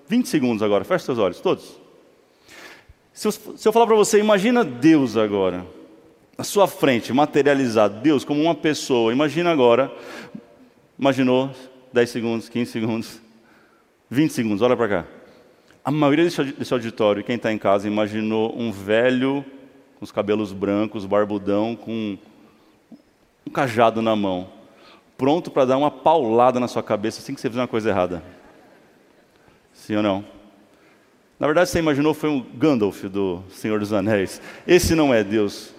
20 0.08 0.28
segundos 0.28 0.62
agora, 0.62 0.84
fecha 0.84 1.04
seus 1.04 1.18
olhos, 1.18 1.40
todos. 1.40 1.80
Se 3.12 3.28
eu, 3.28 3.32
se 3.32 3.68
eu 3.68 3.72
falar 3.72 3.86
para 3.86 3.96
você, 3.96 4.18
imagina 4.18 4.64
Deus 4.64 5.16
agora, 5.16 5.66
na 6.36 6.44
sua 6.44 6.66
frente, 6.66 7.12
materializado, 7.12 8.00
Deus 8.00 8.24
como 8.24 8.40
uma 8.40 8.54
pessoa, 8.54 9.12
imagina 9.12 9.50
agora, 9.50 9.92
imaginou 10.98 11.50
10 11.92 12.10
segundos, 12.10 12.48
15 12.48 12.70
segundos, 12.70 13.20
20 14.08 14.32
segundos, 14.32 14.62
olha 14.62 14.76
para 14.76 14.88
cá. 14.88 15.19
A 15.90 15.92
maioria 15.92 16.24
desse 16.24 16.72
auditório, 16.72 17.24
quem 17.24 17.34
está 17.34 17.52
em 17.52 17.58
casa, 17.58 17.88
imaginou 17.88 18.56
um 18.56 18.70
velho 18.70 19.44
com 19.98 20.04
os 20.04 20.12
cabelos 20.12 20.52
brancos, 20.52 21.04
barbudão, 21.04 21.74
com 21.74 22.16
um 23.44 23.50
cajado 23.50 24.00
na 24.00 24.14
mão, 24.14 24.48
pronto 25.18 25.50
para 25.50 25.64
dar 25.64 25.76
uma 25.76 25.90
paulada 25.90 26.60
na 26.60 26.68
sua 26.68 26.80
cabeça 26.80 27.18
assim 27.18 27.34
que 27.34 27.40
você 27.40 27.48
fizer 27.48 27.60
uma 27.60 27.66
coisa 27.66 27.90
errada. 27.90 28.22
Sim 29.72 29.96
ou 29.96 30.02
não? 30.04 30.24
Na 31.40 31.48
verdade, 31.48 31.68
você 31.68 31.80
imaginou 31.80 32.14
foi 32.14 32.30
um 32.30 32.40
Gandalf 32.40 33.02
do 33.06 33.42
Senhor 33.50 33.80
dos 33.80 33.92
Anéis. 33.92 34.40
Esse 34.68 34.94
não 34.94 35.12
é 35.12 35.24
Deus. 35.24 35.74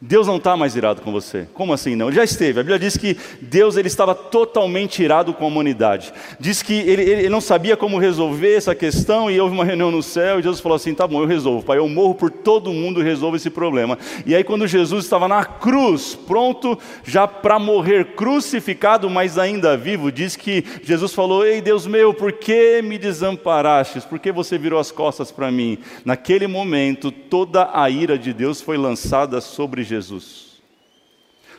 Deus 0.00 0.26
não 0.26 0.36
está 0.36 0.56
mais 0.56 0.76
irado 0.76 1.00
com 1.00 1.10
você. 1.10 1.48
Como 1.54 1.72
assim 1.72 1.96
não? 1.96 2.08
Ele 2.08 2.16
já 2.16 2.24
esteve. 2.24 2.60
A 2.60 2.62
Bíblia 2.62 2.78
diz 2.78 2.96
que 2.96 3.16
Deus 3.40 3.76
ele 3.76 3.88
estava 3.88 4.14
totalmente 4.14 5.02
irado 5.02 5.32
com 5.32 5.44
a 5.44 5.48
humanidade. 5.48 6.12
Diz 6.38 6.62
que 6.62 6.74
ele, 6.74 7.02
ele 7.02 7.28
não 7.30 7.40
sabia 7.40 7.76
como 7.76 7.98
resolver 7.98 8.54
essa 8.54 8.74
questão 8.74 9.30
e 9.30 9.40
houve 9.40 9.54
uma 9.54 9.64
reunião 9.64 9.90
no 9.90 10.02
céu 10.02 10.38
e 10.38 10.42
Jesus 10.42 10.60
falou 10.60 10.76
assim: 10.76 10.94
tá 10.94 11.06
bom, 11.06 11.22
eu 11.22 11.26
resolvo, 11.26 11.64
pai, 11.64 11.78
eu 11.78 11.88
morro 11.88 12.14
por 12.14 12.30
todo 12.30 12.72
mundo 12.72 13.00
e 13.00 13.04
resolvo 13.04 13.36
esse 13.36 13.48
problema. 13.48 13.98
E 14.26 14.34
aí, 14.34 14.44
quando 14.44 14.66
Jesus 14.66 15.04
estava 15.04 15.26
na 15.26 15.44
cruz, 15.44 16.14
pronto 16.14 16.78
já 17.02 17.26
para 17.26 17.58
morrer, 17.58 18.14
crucificado, 18.14 19.08
mas 19.08 19.38
ainda 19.38 19.76
vivo, 19.76 20.12
diz 20.12 20.36
que 20.36 20.62
Jesus 20.82 21.14
falou: 21.14 21.46
Ei, 21.46 21.62
Deus 21.62 21.86
meu, 21.86 22.12
por 22.12 22.32
que 22.32 22.82
me 22.82 22.98
desamparastes? 22.98 24.04
Por 24.04 24.18
que 24.18 24.30
você 24.30 24.58
virou 24.58 24.78
as 24.78 24.92
costas 24.92 25.32
para 25.32 25.50
mim? 25.50 25.78
Naquele 26.04 26.46
momento, 26.46 27.10
toda 27.10 27.70
a 27.72 27.88
ira 27.88 28.18
de 28.18 28.34
Deus 28.34 28.60
foi 28.60 28.76
lançada 28.76 29.40
sobre 29.40 29.85
Jesus. 29.88 30.56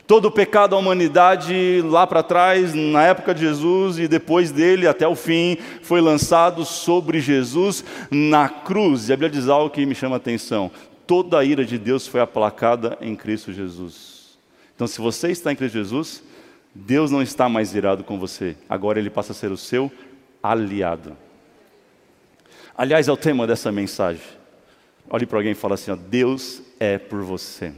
Todo 0.06 0.24
o 0.26 0.30
pecado 0.30 0.70
da 0.70 0.76
humanidade 0.78 1.82
lá 1.84 2.06
para 2.06 2.22
trás, 2.22 2.72
na 2.72 3.02
época 3.02 3.34
de 3.34 3.42
Jesus 3.42 3.98
e 3.98 4.08
depois 4.08 4.50
dele 4.50 4.86
até 4.86 5.06
o 5.06 5.14
fim, 5.14 5.58
foi 5.82 6.00
lançado 6.00 6.64
sobre 6.64 7.20
Jesus 7.20 7.84
na 8.10 8.48
cruz. 8.48 9.08
E 9.08 9.12
a 9.12 9.16
Bíblia 9.16 9.28
diz 9.30 9.48
algo 9.48 9.68
que 9.68 9.84
me 9.84 9.94
chama 9.94 10.16
a 10.16 10.18
atenção: 10.18 10.70
toda 11.06 11.38
a 11.38 11.44
ira 11.44 11.62
de 11.62 11.76
Deus 11.76 12.06
foi 12.06 12.22
aplacada 12.22 12.96
em 13.02 13.14
Cristo 13.14 13.52
Jesus. 13.52 14.38
Então, 14.74 14.86
se 14.86 14.98
você 14.98 15.28
está 15.28 15.52
em 15.52 15.56
Cristo 15.56 15.74
Jesus, 15.74 16.22
Deus 16.74 17.10
não 17.10 17.20
está 17.20 17.46
mais 17.46 17.74
irado 17.74 18.02
com 18.02 18.18
você, 18.18 18.56
agora 18.68 18.98
ele 18.98 19.10
passa 19.10 19.32
a 19.32 19.34
ser 19.34 19.52
o 19.52 19.56
seu 19.58 19.92
aliado. 20.42 21.16
Aliás, 22.76 23.08
é 23.08 23.12
o 23.12 23.16
tema 23.16 23.46
dessa 23.46 23.70
mensagem. 23.70 24.22
Olhe 25.10 25.26
para 25.26 25.38
alguém 25.38 25.52
e 25.52 25.54
fala 25.54 25.74
assim: 25.74 25.90
ó, 25.90 25.96
Deus 25.96 26.62
é 26.80 26.96
por 26.96 27.22
você. 27.22 27.74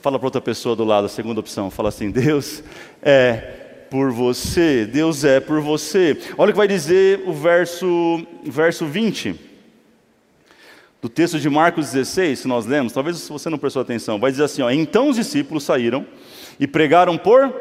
Fala 0.00 0.16
para 0.18 0.26
outra 0.26 0.40
pessoa 0.40 0.76
do 0.76 0.84
lado, 0.84 1.06
a 1.06 1.08
segunda 1.08 1.40
opção. 1.40 1.70
Fala 1.70 1.88
assim: 1.88 2.10
Deus 2.10 2.62
é 3.02 3.32
por 3.90 4.12
você. 4.12 4.86
Deus 4.86 5.24
é 5.24 5.40
por 5.40 5.60
você. 5.60 6.16
Olha 6.36 6.50
o 6.50 6.52
que 6.52 6.58
vai 6.58 6.68
dizer 6.68 7.22
o 7.26 7.32
verso, 7.32 8.24
verso 8.44 8.86
20. 8.86 9.34
Do 11.00 11.08
texto 11.08 11.38
de 11.38 11.48
Marcos 11.48 11.92
16, 11.92 12.40
se 12.40 12.48
nós 12.48 12.66
lemos, 12.66 12.92
talvez 12.92 13.28
você 13.28 13.48
não 13.48 13.58
prestou 13.58 13.82
atenção, 13.82 14.18
vai 14.18 14.30
dizer 14.30 14.44
assim: 14.44 14.62
ó, 14.62 14.70
Então 14.70 15.08
os 15.08 15.16
discípulos 15.16 15.64
saíram 15.64 16.06
e 16.60 16.66
pregaram 16.66 17.18
por, 17.18 17.52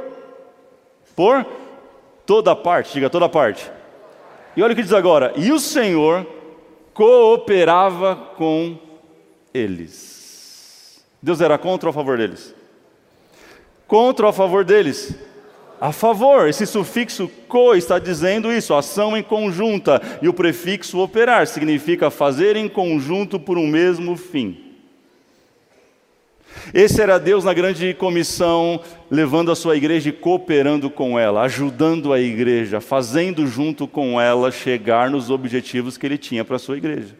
por 1.15 1.45
toda 2.25 2.55
parte, 2.55 2.93
diga 2.93 3.09
toda 3.09 3.27
parte. 3.27 3.71
E 4.55 4.61
olha 4.61 4.73
o 4.73 4.75
que 4.75 4.83
diz 4.83 4.93
agora: 4.93 5.33
E 5.35 5.51
o 5.51 5.59
Senhor 5.59 6.25
cooperava 6.93 8.15
com 8.35 8.77
eles. 9.53 10.16
Deus 11.21 11.41
era 11.41 11.57
contra 11.57 11.89
ou 11.89 11.91
a 11.91 11.93
favor 11.93 12.17
deles? 12.17 12.53
Contra 13.87 14.25
ou 14.25 14.29
a 14.29 14.33
favor 14.33 14.63
deles? 14.63 15.15
A 15.79 15.91
favor. 15.91 16.47
Esse 16.47 16.65
sufixo 16.65 17.29
co 17.47 17.75
está 17.75 17.99
dizendo 17.99 18.51
isso, 18.51 18.73
ação 18.73 19.15
em 19.15 19.23
conjunta. 19.23 20.01
E 20.21 20.27
o 20.27 20.33
prefixo 20.33 20.99
operar 20.99 21.47
significa 21.47 22.09
fazer 22.09 22.55
em 22.55 22.67
conjunto 22.67 23.39
por 23.39 23.57
um 23.57 23.67
mesmo 23.67 24.15
fim. 24.15 24.63
Esse 26.73 27.01
era 27.01 27.19
Deus 27.19 27.43
na 27.43 27.53
grande 27.53 27.93
comissão, 27.93 28.81
levando 29.09 29.51
a 29.51 29.55
sua 29.55 29.77
igreja 29.77 30.09
e 30.09 30.13
cooperando 30.13 30.89
com 30.89 31.17
ela, 31.17 31.43
ajudando 31.43 32.11
a 32.11 32.19
igreja, 32.19 32.81
fazendo 32.81 33.47
junto 33.47 33.87
com 33.87 34.19
ela 34.19 34.51
chegar 34.51 35.09
nos 35.09 35.29
objetivos 35.29 35.97
que 35.97 36.05
ele 36.05 36.17
tinha 36.17 36.43
para 36.43 36.57
a 36.57 36.59
sua 36.59 36.77
igreja. 36.77 37.15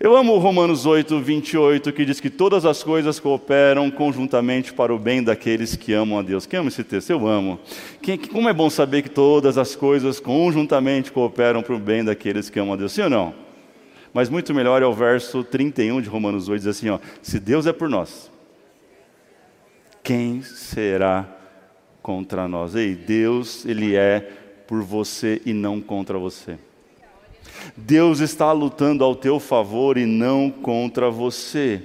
Eu 0.00 0.14
amo 0.14 0.38
Romanos 0.38 0.86
8, 0.86 1.18
28, 1.18 1.92
que 1.92 2.04
diz 2.04 2.20
que 2.20 2.30
todas 2.30 2.64
as 2.64 2.84
coisas 2.84 3.18
cooperam 3.18 3.90
conjuntamente 3.90 4.72
para 4.72 4.94
o 4.94 4.98
bem 4.98 5.24
daqueles 5.24 5.74
que 5.74 5.92
amam 5.92 6.20
a 6.20 6.22
Deus. 6.22 6.46
Quem 6.46 6.60
ama 6.60 6.68
esse 6.68 6.84
texto? 6.84 7.10
Eu 7.10 7.26
amo. 7.26 7.58
Quem, 8.00 8.16
como 8.16 8.48
é 8.48 8.52
bom 8.52 8.70
saber 8.70 9.02
que 9.02 9.08
todas 9.08 9.58
as 9.58 9.74
coisas 9.74 10.20
conjuntamente 10.20 11.10
cooperam 11.10 11.64
para 11.64 11.74
o 11.74 11.80
bem 11.80 12.04
daqueles 12.04 12.48
que 12.48 12.60
amam 12.60 12.74
a 12.74 12.76
Deus, 12.76 12.92
sim 12.92 13.02
ou 13.02 13.10
não? 13.10 13.34
Mas 14.14 14.28
muito 14.28 14.54
melhor 14.54 14.80
é 14.82 14.86
o 14.86 14.92
verso 14.92 15.42
31 15.42 16.00
de 16.00 16.08
Romanos 16.08 16.48
8, 16.48 16.60
diz 16.60 16.68
assim: 16.68 16.90
ó, 16.90 17.00
se 17.20 17.40
Deus 17.40 17.66
é 17.66 17.72
por 17.72 17.88
nós, 17.88 18.30
quem 20.04 20.42
será 20.42 21.28
contra 22.00 22.46
nós? 22.46 22.76
Ei, 22.76 22.94
Deus, 22.94 23.66
Ele 23.66 23.96
é 23.96 24.20
por 24.64 24.80
você 24.80 25.42
e 25.44 25.52
não 25.52 25.80
contra 25.80 26.16
você. 26.16 26.56
Deus 27.76 28.20
está 28.20 28.52
lutando 28.52 29.04
ao 29.04 29.14
teu 29.14 29.38
favor 29.38 29.96
e 29.96 30.06
não 30.06 30.50
contra 30.50 31.10
você. 31.10 31.82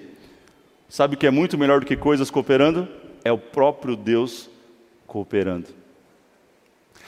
Sabe 0.90 1.16
o 1.16 1.18
que 1.18 1.28
é 1.28 1.32
muito 1.32 1.58
melhor 1.58 1.80
do 1.80 1.86
que 1.86 1.96
coisas 1.96 2.30
cooperando? 2.30 2.88
É 3.24 3.32
o 3.32 3.38
próprio 3.38 3.96
Deus 3.96 4.50
cooperando. 5.08 5.68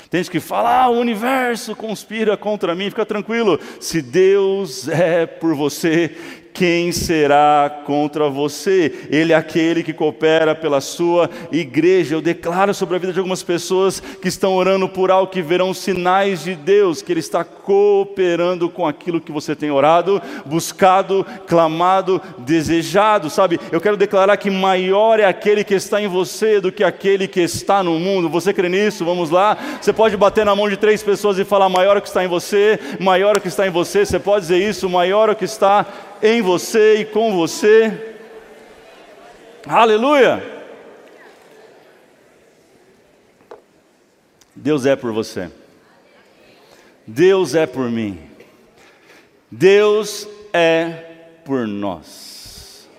Tem 0.09 0.21
gente 0.21 0.31
que 0.31 0.39
fala, 0.39 0.83
ah, 0.83 0.89
o 0.89 0.99
universo 0.99 1.75
conspira 1.75 2.37
contra 2.37 2.75
mim, 2.75 2.89
fica 2.89 3.05
tranquilo. 3.05 3.59
Se 3.79 4.01
Deus 4.01 4.87
é 4.87 5.25
por 5.25 5.55
você, 5.55 6.15
quem 6.55 6.93
será 6.93 7.81
contra 7.85 8.29
você? 8.29 9.07
Ele 9.11 9.33
é 9.33 9.35
aquele 9.35 9.83
que 9.83 9.91
coopera 9.91 10.55
pela 10.55 10.79
sua 10.79 11.29
igreja. 11.51 12.15
Eu 12.15 12.21
declaro 12.21 12.73
sobre 12.73 12.95
a 12.95 12.99
vida 12.99 13.11
de 13.11 13.19
algumas 13.19 13.43
pessoas 13.43 13.99
que 13.99 14.29
estão 14.29 14.55
orando 14.55 14.87
por 14.87 15.11
algo 15.11 15.29
que 15.29 15.41
verão 15.41 15.73
sinais 15.73 16.45
de 16.45 16.55
Deus, 16.55 17.01
que 17.01 17.11
Ele 17.11 17.19
está 17.19 17.43
cooperando 17.43 18.69
com 18.69 18.87
aquilo 18.87 19.19
que 19.19 19.33
você 19.33 19.53
tem 19.53 19.69
orado, 19.69 20.21
buscado, 20.45 21.25
clamado, 21.45 22.21
desejado, 22.37 23.29
sabe? 23.29 23.59
Eu 23.69 23.81
quero 23.81 23.97
declarar 23.97 24.37
que 24.37 24.49
maior 24.49 25.19
é 25.19 25.25
aquele 25.25 25.61
que 25.61 25.73
está 25.73 26.01
em 26.01 26.07
você 26.07 26.61
do 26.61 26.71
que 26.71 26.85
aquele 26.85 27.27
que 27.27 27.41
está 27.41 27.83
no 27.83 27.99
mundo. 27.99 28.29
Você 28.29 28.53
crê 28.53 28.69
nisso? 28.69 29.03
Vamos 29.03 29.29
lá? 29.29 29.57
Você 29.81 29.91
pode 29.91 30.15
bater 30.15 30.45
na 30.45 30.55
mão 30.55 30.69
de 30.69 30.77
três 30.77 31.03
pessoas 31.03 31.37
e 31.37 31.43
falar: 31.43 31.67
maior 31.67 31.97
é 31.97 31.99
o 31.99 32.01
que 32.01 32.07
está 32.07 32.23
em 32.23 32.29
você, 32.29 32.79
maior 32.97 33.35
é 33.35 33.39
o 33.39 33.41
que 33.41 33.49
está 33.49 33.67
em 33.67 33.71
você. 33.71 34.05
Você 34.05 34.19
pode 34.19 34.43
dizer 34.43 34.57
isso, 34.57 34.89
maior 34.89 35.27
é 35.27 35.33
o 35.33 35.35
que 35.35 35.43
está 35.43 35.85
em 36.21 36.41
você 36.41 36.97
e 36.97 37.05
com 37.05 37.35
você. 37.35 38.15
Aleluia! 39.67 40.43
Deus 44.55 44.85
é 44.85 44.95
por 44.95 45.11
você. 45.11 45.49
Deus 47.05 47.55
é 47.55 47.65
por 47.65 47.89
mim. 47.89 48.19
Deus 49.51 50.27
é 50.53 50.87
por 51.43 51.67
nós. 51.67 52.89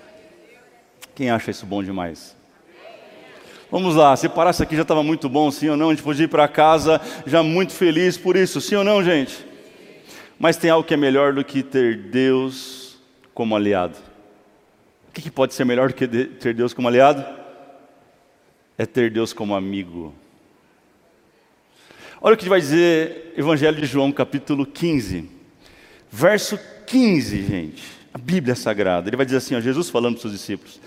Quem 1.14 1.30
acha 1.30 1.50
isso 1.50 1.64
bom 1.64 1.82
demais? 1.82 2.36
Vamos 3.70 3.96
lá, 3.96 4.14
se 4.16 4.28
parasse 4.28 4.62
aqui 4.62 4.76
já 4.76 4.82
estava 4.82 5.02
muito 5.02 5.28
bom, 5.28 5.50
sim 5.50 5.68
ou 5.68 5.76
não? 5.76 5.88
A 5.88 5.92
gente 5.92 6.02
podia 6.02 6.24
ir 6.24 6.28
para 6.28 6.46
casa 6.46 7.00
já 7.26 7.42
muito 7.42 7.72
feliz 7.72 8.16
por 8.16 8.36
isso, 8.36 8.60
sim 8.60 8.76
ou 8.76 8.84
não, 8.84 9.02
gente? 9.02 9.44
Mas 10.38 10.56
tem 10.56 10.70
algo 10.70 10.86
que 10.86 10.94
é 10.94 10.96
melhor 10.96 11.32
do 11.32 11.44
que 11.44 11.62
ter 11.62 11.96
Deus 11.96 12.85
como 13.36 13.54
aliado. 13.54 13.98
O 15.10 15.12
que, 15.12 15.20
que 15.20 15.30
pode 15.30 15.52
ser 15.52 15.66
melhor 15.66 15.88
do 15.88 15.94
que 15.94 16.08
ter 16.08 16.54
Deus 16.54 16.72
como 16.72 16.88
aliado? 16.88 17.22
É 18.78 18.86
ter 18.86 19.10
Deus 19.10 19.34
como 19.34 19.54
amigo. 19.54 20.14
Olha 22.18 22.32
o 22.32 22.38
que 22.38 22.48
vai 22.48 22.60
dizer 22.60 23.34
Evangelho 23.36 23.78
de 23.78 23.84
João, 23.84 24.10
capítulo 24.10 24.64
15, 24.64 25.28
verso 26.10 26.58
15, 26.86 27.42
gente. 27.46 27.82
A 28.14 28.16
Bíblia 28.16 28.52
é 28.52 28.56
Sagrada. 28.56 29.10
Ele 29.10 29.18
vai 29.18 29.26
dizer 29.26 29.36
assim: 29.36 29.54
ó, 29.54 29.60
Jesus 29.60 29.90
falando 29.90 30.14
para 30.14 30.20
os 30.20 30.22
seus 30.22 30.32
discípulos: 30.32 30.80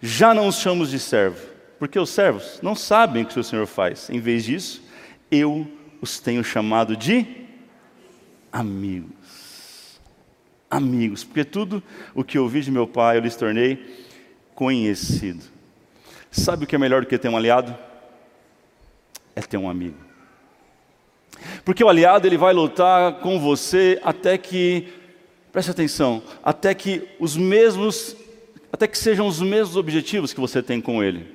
Já 0.00 0.32
não 0.32 0.46
os 0.46 0.60
chamamos 0.60 0.92
de 0.92 1.00
servo, 1.00 1.44
porque 1.76 1.98
os 1.98 2.10
servos 2.10 2.60
não 2.62 2.76
sabem 2.76 3.24
o 3.24 3.26
que 3.26 3.32
o 3.32 3.34
seu 3.34 3.42
Senhor 3.42 3.66
faz. 3.66 4.08
Em 4.10 4.20
vez 4.20 4.44
disso, 4.44 4.80
eu 5.28 5.66
os 6.00 6.20
tenho 6.20 6.44
chamado 6.44 6.96
de 6.96 7.26
amigos 8.52 9.25
amigos, 10.70 11.24
porque 11.24 11.44
tudo 11.44 11.82
o 12.14 12.24
que 12.24 12.38
ouvi 12.38 12.60
de 12.60 12.70
meu 12.70 12.86
pai 12.86 13.16
eu 13.16 13.20
lhes 13.20 13.36
tornei 13.36 14.04
conhecido. 14.54 15.44
Sabe 16.30 16.64
o 16.64 16.66
que 16.66 16.74
é 16.74 16.78
melhor 16.78 17.02
do 17.02 17.06
que 17.06 17.16
ter 17.18 17.28
um 17.28 17.36
aliado? 17.36 17.76
É 19.34 19.40
ter 19.40 19.56
um 19.56 19.68
amigo. 19.68 19.96
Porque 21.64 21.84
o 21.84 21.88
aliado 21.88 22.26
ele 22.26 22.36
vai 22.36 22.52
lutar 22.52 23.20
com 23.20 23.38
você 23.38 24.00
até 24.02 24.38
que, 24.38 24.88
preste 25.52 25.70
atenção, 25.70 26.22
até 26.42 26.74
que 26.74 27.08
os 27.18 27.36
mesmos, 27.36 28.16
até 28.72 28.86
que 28.86 28.98
sejam 28.98 29.26
os 29.26 29.40
mesmos 29.40 29.76
objetivos 29.76 30.32
que 30.32 30.40
você 30.40 30.62
tem 30.62 30.80
com 30.80 31.02
ele. 31.02 31.34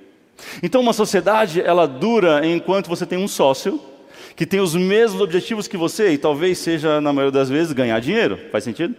Então 0.64 0.82
uma 0.82 0.94
sociedade 0.94 1.62
ela 1.62 1.88
dura 1.88 2.46
enquanto 2.46 2.88
você 2.88 3.06
tem 3.06 3.18
um 3.18 3.28
sócio 3.28 3.80
que 4.36 4.46
tem 4.46 4.60
os 4.60 4.74
mesmos 4.74 5.22
objetivos 5.22 5.68
que 5.68 5.78
você 5.78 6.12
e 6.12 6.18
talvez 6.18 6.58
seja 6.58 7.02
na 7.02 7.14
maioria 7.14 7.32
das 7.32 7.50
vezes 7.50 7.74
ganhar 7.74 8.00
dinheiro. 8.00 8.40
Faz 8.52 8.64
sentido? 8.64 8.96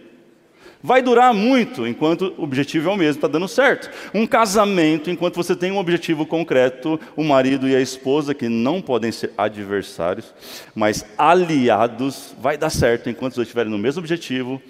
Vai 0.83 1.01
durar 1.01 1.33
muito 1.33 1.87
enquanto 1.87 2.35
o 2.37 2.42
objetivo 2.42 2.90
é 2.90 2.92
o 2.92 2.97
mesmo, 2.97 3.18
está 3.18 3.29
dando 3.29 3.47
certo. 3.47 3.90
Um 4.12 4.27
casamento, 4.27 5.11
enquanto 5.11 5.37
você 5.37 5.55
tem 5.55 5.71
um 5.71 5.79
objetivo 5.79 6.27
concreto, 6.27 6.99
o 7.16 7.23
marido 7.23 7.68
e 7.68 7.77
a 7.77 7.81
esposa, 7.81 8.35
que 8.35 8.49
não 8.49 8.81
podem 8.81 9.12
ser 9.12 9.33
adversários, 9.38 10.35
mas 10.75 11.07
aliados, 11.16 12.35
vai 12.40 12.57
dar 12.57 12.71
certo 12.71 13.09
enquanto 13.09 13.33
os 13.33 13.37
dois 13.37 13.49
estiverem 13.49 13.71
no 13.71 13.79
mesmo 13.79 14.01
objetivo 14.01 14.61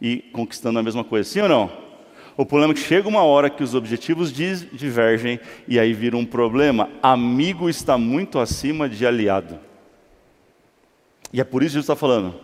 e 0.00 0.18
conquistando 0.32 0.78
a 0.78 0.82
mesma 0.82 1.02
coisa. 1.02 1.28
Sim 1.28 1.40
ou 1.40 1.48
não? 1.48 1.84
O 2.36 2.44
problema 2.44 2.72
é 2.72 2.74
que 2.74 2.82
chega 2.82 3.08
uma 3.08 3.22
hora 3.22 3.48
que 3.48 3.62
os 3.62 3.76
objetivos 3.76 4.32
divergem 4.32 5.38
e 5.68 5.78
aí 5.78 5.92
vira 5.92 6.16
um 6.16 6.26
problema. 6.26 6.90
Amigo 7.00 7.68
está 7.68 7.96
muito 7.96 8.40
acima 8.40 8.88
de 8.88 9.06
aliado. 9.06 9.58
E 11.32 11.40
é 11.40 11.44
por 11.44 11.62
isso 11.62 11.70
que 11.70 11.80
Jesus 11.80 11.84
está 11.84 11.96
falando: 11.96 12.34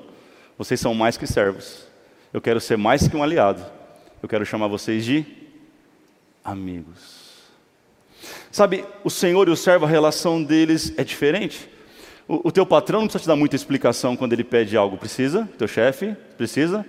vocês 0.56 0.78
são 0.78 0.94
mais 0.94 1.16
que 1.16 1.26
servos. 1.26 1.89
Eu 2.32 2.40
quero 2.40 2.60
ser 2.60 2.76
mais 2.76 3.08
que 3.08 3.16
um 3.16 3.22
aliado. 3.22 3.64
Eu 4.22 4.28
quero 4.28 4.46
chamar 4.46 4.68
vocês 4.68 5.04
de 5.04 5.24
amigos. 6.44 7.20
Sabe, 8.50 8.84
o 9.02 9.10
Senhor 9.10 9.48
e 9.48 9.50
o 9.50 9.56
servo, 9.56 9.84
a 9.84 9.88
relação 9.88 10.42
deles 10.42 10.92
é 10.96 11.04
diferente. 11.04 11.68
O, 12.28 12.48
o 12.48 12.52
teu 12.52 12.64
patrão 12.64 13.00
não 13.00 13.06
precisa 13.08 13.24
te 13.24 13.26
dar 13.26 13.36
muita 13.36 13.56
explicação 13.56 14.16
quando 14.16 14.32
ele 14.32 14.44
pede 14.44 14.76
algo. 14.76 14.96
Precisa? 14.96 15.48
Teu 15.58 15.66
chefe? 15.66 16.14
Precisa? 16.36 16.86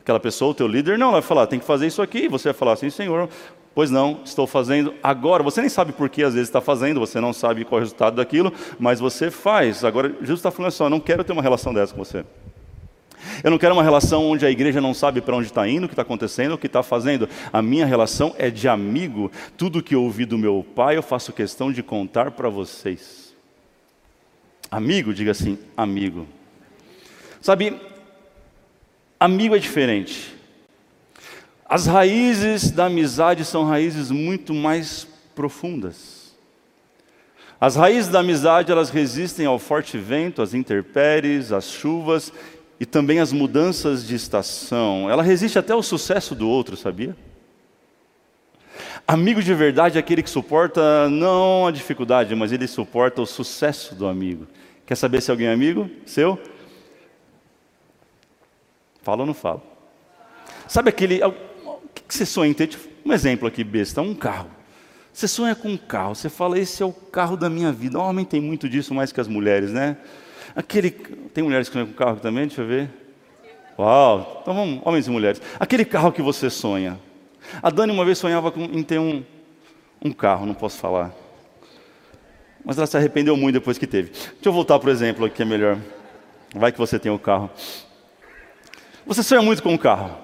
Aquela 0.00 0.18
pessoa, 0.18 0.50
o 0.50 0.54
teu 0.54 0.66
líder? 0.66 0.98
Não, 0.98 1.08
ela 1.08 1.20
vai 1.20 1.22
falar, 1.22 1.46
tem 1.46 1.60
que 1.60 1.64
fazer 1.64 1.86
isso 1.86 2.02
aqui. 2.02 2.28
Você 2.28 2.48
vai 2.48 2.54
falar 2.54 2.72
assim, 2.72 2.90
Senhor, 2.90 3.28
pois 3.74 3.90
não, 3.90 4.20
estou 4.24 4.46
fazendo 4.46 4.92
agora. 5.02 5.42
Você 5.42 5.60
nem 5.60 5.70
sabe 5.70 5.92
por 5.92 6.08
que 6.08 6.24
às 6.24 6.34
vezes 6.34 6.48
está 6.48 6.60
fazendo, 6.60 6.98
você 6.98 7.20
não 7.20 7.32
sabe 7.32 7.64
qual 7.64 7.78
é 7.78 7.82
o 7.82 7.84
resultado 7.84 8.16
daquilo, 8.16 8.52
mas 8.78 8.98
você 8.98 9.30
faz. 9.30 9.84
Agora, 9.84 10.08
Jesus 10.20 10.40
está 10.40 10.50
falando 10.50 10.68
assim, 10.68 10.82
eu 10.82 10.90
não 10.90 11.00
quero 11.00 11.22
ter 11.22 11.32
uma 11.32 11.42
relação 11.42 11.72
dessa 11.72 11.94
com 11.94 12.02
você. 12.04 12.24
Eu 13.42 13.50
não 13.50 13.58
quero 13.58 13.74
uma 13.74 13.82
relação 13.82 14.26
onde 14.26 14.44
a 14.44 14.50
igreja 14.50 14.80
não 14.80 14.92
sabe 14.92 15.20
para 15.20 15.36
onde 15.36 15.48
está 15.48 15.66
indo, 15.66 15.84
o 15.84 15.88
que 15.88 15.94
está 15.94 16.02
acontecendo, 16.02 16.52
o 16.52 16.58
que 16.58 16.66
está 16.66 16.82
fazendo. 16.82 17.28
A 17.52 17.62
minha 17.62 17.86
relação 17.86 18.34
é 18.38 18.50
de 18.50 18.68
amigo. 18.68 19.30
Tudo 19.56 19.82
que 19.82 19.94
eu 19.94 20.02
ouvi 20.02 20.24
do 20.24 20.36
meu 20.36 20.64
pai, 20.74 20.96
eu 20.96 21.02
faço 21.02 21.32
questão 21.32 21.72
de 21.72 21.82
contar 21.82 22.32
para 22.32 22.48
vocês. 22.48 23.34
Amigo, 24.70 25.14
diga 25.14 25.30
assim, 25.30 25.58
amigo. 25.76 26.26
Sabe, 27.40 27.76
amigo 29.18 29.56
é 29.56 29.58
diferente. 29.58 30.36
As 31.66 31.86
raízes 31.86 32.70
da 32.70 32.86
amizade 32.86 33.44
são 33.44 33.64
raízes 33.64 34.10
muito 34.10 34.52
mais 34.52 35.06
profundas. 35.34 36.20
As 37.60 37.76
raízes 37.76 38.10
da 38.10 38.20
amizade, 38.20 38.72
elas 38.72 38.90
resistem 38.90 39.46
ao 39.46 39.58
forte 39.58 39.98
vento, 39.98 40.40
às 40.40 40.54
intempéries, 40.54 41.52
às 41.52 41.70
chuvas 41.70 42.32
e 42.80 42.86
também 42.86 43.20
às 43.20 43.30
mudanças 43.30 44.06
de 44.06 44.14
estação. 44.14 45.10
Ela 45.10 45.22
resiste 45.22 45.58
até 45.58 45.74
ao 45.74 45.82
sucesso 45.82 46.34
do 46.34 46.48
outro, 46.48 46.78
sabia? 46.78 47.14
Amigo 49.06 49.42
de 49.42 49.52
verdade 49.52 49.98
é 49.98 50.00
aquele 50.00 50.22
que 50.22 50.30
suporta 50.30 51.08
não 51.10 51.66
a 51.66 51.70
dificuldade, 51.70 52.34
mas 52.34 52.52
ele 52.52 52.66
suporta 52.66 53.20
o 53.20 53.26
sucesso 53.26 53.94
do 53.94 54.06
amigo. 54.06 54.46
Quer 54.86 54.94
saber 54.94 55.20
se 55.20 55.30
alguém 55.30 55.48
é 55.48 55.52
amigo 55.52 55.90
seu? 56.06 56.40
Fala 59.02 59.20
ou 59.20 59.26
não 59.26 59.34
fala? 59.34 59.62
Sabe 60.66 60.88
aquele. 60.88 61.22
O 61.22 61.32
que 62.08 62.14
você 62.14 62.24
sonha 62.24 62.50
em 62.50 62.54
ter? 62.54 62.70
Um 63.04 63.12
exemplo 63.12 63.46
aqui, 63.46 63.62
besta: 63.62 64.00
um 64.00 64.14
carro. 64.14 64.50
Você 65.12 65.26
sonha 65.26 65.54
com 65.54 65.68
um 65.68 65.76
carro, 65.76 66.14
você 66.14 66.28
fala, 66.28 66.58
esse 66.58 66.82
é 66.82 66.86
o 66.86 66.92
carro 66.92 67.36
da 67.36 67.50
minha 67.50 67.72
vida. 67.72 67.98
O 67.98 68.02
homem 68.02 68.24
tem 68.24 68.40
muito 68.40 68.68
disso 68.68 68.94
mais 68.94 69.10
que 69.10 69.20
as 69.20 69.26
mulheres, 69.26 69.70
né? 69.70 69.96
Aquele. 70.54 70.90
Tem 70.90 71.44
mulheres 71.44 71.68
que 71.68 71.72
sonham 71.72 71.86
com 71.86 71.94
carro 71.94 72.16
também? 72.16 72.46
Deixa 72.46 72.62
eu 72.62 72.66
ver. 72.66 72.90
Uau! 73.78 74.40
Então 74.42 74.54
vamos, 74.54 74.80
homens 74.84 75.06
e 75.06 75.10
mulheres. 75.10 75.40
Aquele 75.58 75.84
carro 75.84 76.12
que 76.12 76.20
você 76.20 76.50
sonha. 76.50 76.98
A 77.62 77.70
Dani 77.70 77.92
uma 77.92 78.04
vez 78.04 78.18
sonhava 78.18 78.52
em 78.56 78.82
ter 78.82 78.98
um, 78.98 79.24
um 80.04 80.12
carro, 80.12 80.46
não 80.46 80.54
posso 80.54 80.78
falar. 80.78 81.12
Mas 82.64 82.76
ela 82.76 82.86
se 82.86 82.96
arrependeu 82.96 83.36
muito 83.36 83.54
depois 83.54 83.78
que 83.78 83.86
teve. 83.86 84.10
Deixa 84.10 84.34
eu 84.44 84.52
voltar 84.52 84.78
para 84.78 84.88
o 84.88 84.92
exemplo 84.92 85.24
aqui, 85.24 85.42
é 85.42 85.44
melhor. 85.44 85.78
Vai 86.54 86.72
que 86.72 86.78
você 86.78 86.98
tem 86.98 87.10
o 87.10 87.14
um 87.14 87.18
carro. 87.18 87.50
Você 89.06 89.22
sonha 89.22 89.40
muito 89.40 89.62
com 89.62 89.72
um 89.72 89.78
carro. 89.78 90.16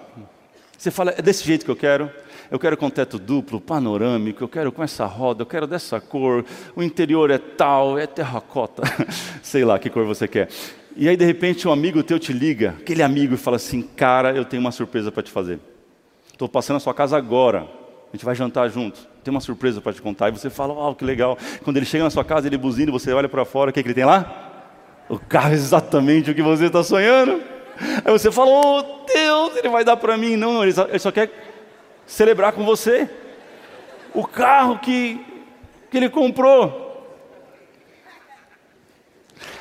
Você 0.77 0.91
fala, 0.91 1.15
é 1.17 1.23
desse 1.23 1.45
jeito 1.45 1.65
que 1.65 1.71
eu 1.71 1.77
quero. 1.77 2.11
Eu 2.51 2.59
quero 2.59 2.77
com 2.77 2.89
teto 2.89 3.19
duplo, 3.19 3.61
panorâmico, 3.61 4.45
eu 4.45 4.49
quero 4.49 4.71
com 4.73 4.83
essa 4.83 5.07
roda, 5.07 5.43
eu 5.43 5.47
quero 5.47 5.67
dessa 5.67 6.01
cor, 6.01 6.45
o 6.75 6.83
interior 6.83 7.31
é 7.31 7.39
tal, 7.39 7.99
é 7.99 8.07
terracota, 8.07 8.83
sei 9.43 9.65
lá 9.65 9.79
que 9.79 9.91
cor 9.91 10.05
você 10.05 10.29
quer. 10.29 10.49
E 10.97 11.09
aí, 11.09 11.17
de 11.17 11.25
repente, 11.25 11.69
um 11.69 11.73
amigo 11.73 12.03
teu 12.03 12.19
te 12.19 12.33
liga, 12.33 12.75
aquele 12.81 13.03
amigo, 13.03 13.35
e 13.35 13.37
fala 13.37 13.57
assim: 13.57 13.83
Cara, 13.83 14.35
eu 14.35 14.45
tenho 14.45 14.61
uma 14.61 14.73
surpresa 14.73 15.13
para 15.13 15.23
te 15.23 15.31
fazer. 15.31 15.59
Estou 16.33 16.49
passando 16.49 16.77
na 16.77 16.81
sua 16.81 16.95
casa 16.95 17.17
agora, 17.17 17.69
a 18.13 18.17
gente 18.17 18.25
vai 18.25 18.35
jantar 18.35 18.69
junto 18.71 19.17
tem 19.27 19.35
uma 19.35 19.41
surpresa 19.41 19.81
para 19.81 19.93
te 19.93 20.01
contar. 20.01 20.29
E 20.29 20.33
você 20.33 20.49
fala, 20.49 20.73
uau, 20.73 20.95
que 20.95 21.05
legal. 21.05 21.37
Quando 21.65 21.77
ele 21.77 21.87
chega 21.87 22.05
na 22.05 22.11
sua 22.11 22.25
casa, 22.25 22.47
ele 22.47 22.57
buzina, 22.57 22.93
você 22.93 23.13
olha 23.13 23.29
para 23.29 23.45
fora, 23.45 23.71
o 23.71 23.73
que, 23.73 23.81
é 23.81 23.83
que 23.83 23.89
ele 23.89 23.95
tem 23.95 24.05
lá? 24.05 24.53
O 25.09 25.19
carro 25.19 25.51
é 25.51 25.55
exatamente 25.55 26.31
o 26.31 26.35
que 26.35 26.43
você 26.43 26.67
está 26.67 26.83
sonhando. 26.85 27.41
Aí 28.05 28.13
você 28.13 28.31
fala, 28.31 28.51
oh 28.51 28.83
Deus, 29.13 29.57
ele 29.57 29.69
vai 29.69 29.85
dar 29.85 29.97
para 29.97 30.17
mim. 30.17 30.37
Não, 30.37 30.55
não, 30.55 30.63
ele 30.63 30.73
só 30.99 31.11
quer 31.11 31.46
celebrar 32.07 32.53
com 32.53 32.64
você. 32.64 33.09
O 34.14 34.27
carro 34.27 34.79
que, 34.79 35.21
que 35.90 35.97
ele 35.97 36.09
comprou. 36.09 36.85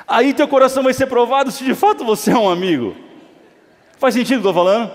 Aí 0.08 0.34
teu 0.34 0.47
coração 0.47 0.84
vai 0.84 0.93
ser 0.93 1.08
provado 1.08 1.51
se 1.51 1.63
de 1.63 1.73
fato 1.73 2.05
você 2.05 2.31
é 2.31 2.38
um 2.38 2.49
amigo. 2.49 2.95
Faz 3.97 4.13
sentido 4.13 4.38
o 4.38 4.41
que 4.41 4.47
eu 4.47 4.51
estou 4.51 4.65
falando? 4.65 4.91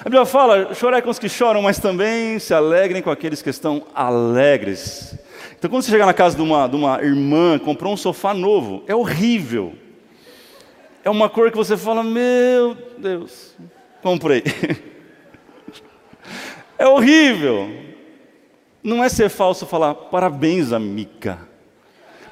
A 0.00 0.04
Bíblia 0.04 0.24
fala: 0.24 0.74
chorai 0.74 1.02
com 1.02 1.10
os 1.10 1.18
que 1.18 1.28
choram, 1.28 1.62
mas 1.62 1.78
também 1.78 2.38
se 2.38 2.54
alegrem 2.54 3.02
com 3.02 3.10
aqueles 3.10 3.42
que 3.42 3.50
estão 3.50 3.86
alegres. 3.94 5.18
Então, 5.58 5.70
quando 5.70 5.82
você 5.82 5.90
chegar 5.90 6.06
na 6.06 6.14
casa 6.14 6.36
de 6.36 6.42
uma, 6.42 6.66
de 6.66 6.76
uma 6.76 7.02
irmã, 7.02 7.58
comprou 7.58 7.92
um 7.92 7.96
sofá 7.96 8.34
novo, 8.34 8.82
é 8.86 8.94
horrível. 8.94 9.74
É 11.04 11.10
uma 11.10 11.28
cor 11.28 11.50
que 11.50 11.56
você 11.56 11.76
fala: 11.76 12.02
Meu 12.02 12.76
Deus, 12.98 13.54
comprei. 14.02 14.42
é 16.82 16.88
horrível. 16.88 17.70
Não 18.82 19.02
é 19.02 19.08
ser 19.08 19.28
falso 19.28 19.66
falar 19.66 19.94
parabéns, 19.94 20.72
amiga. 20.72 21.38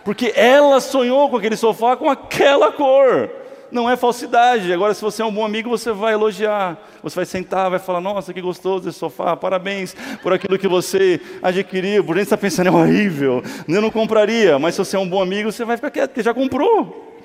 Porque 0.05 0.33
ela 0.35 0.81
sonhou 0.81 1.29
com 1.31 1.37
aquele 1.37 1.57
sofá 1.57 1.97
com 1.97 2.09
aquela 2.11 2.73
cor 2.73 3.31
não 3.73 3.89
é 3.89 3.97
falsidade. 3.97 4.73
Agora, 4.73 4.93
se 4.95 5.03
você 5.03 5.23
é 5.23 5.25
um 5.25 5.33
bom 5.33 5.45
amigo, 5.45 5.71
você 5.71 5.93
vai 5.93 6.13
elogiar, 6.13 6.79
você 7.03 7.17
vai 7.17 7.25
sentar, 7.25 7.71
vai 7.71 7.79
falar: 7.79 8.01
Nossa, 8.01 8.33
que 8.33 8.41
gostoso 8.41 8.89
esse 8.89 8.99
sofá, 8.99 9.37
parabéns 9.37 9.95
por 10.23 10.33
aquilo 10.33 10.59
que 10.59 10.69
você 10.69 11.21
adquiriu. 11.43 12.05
Por 12.05 12.17
gente 12.17 12.25
está 12.25 12.37
pensando, 12.37 12.69
é 12.69 12.73
horrível, 12.73 13.43
eu 13.69 13.81
não 13.81 13.91
compraria. 13.91 14.59
Mas 14.59 14.75
se 14.75 14.79
você 14.85 14.97
é 14.97 14.99
um 14.99 15.09
bom 15.09 15.23
amigo, 15.23 15.51
você 15.51 15.65
vai 15.65 15.77
ficar 15.77 15.91
quieto, 15.91 16.11
porque 16.11 16.23
já 16.23 16.35
comprou. 16.35 17.17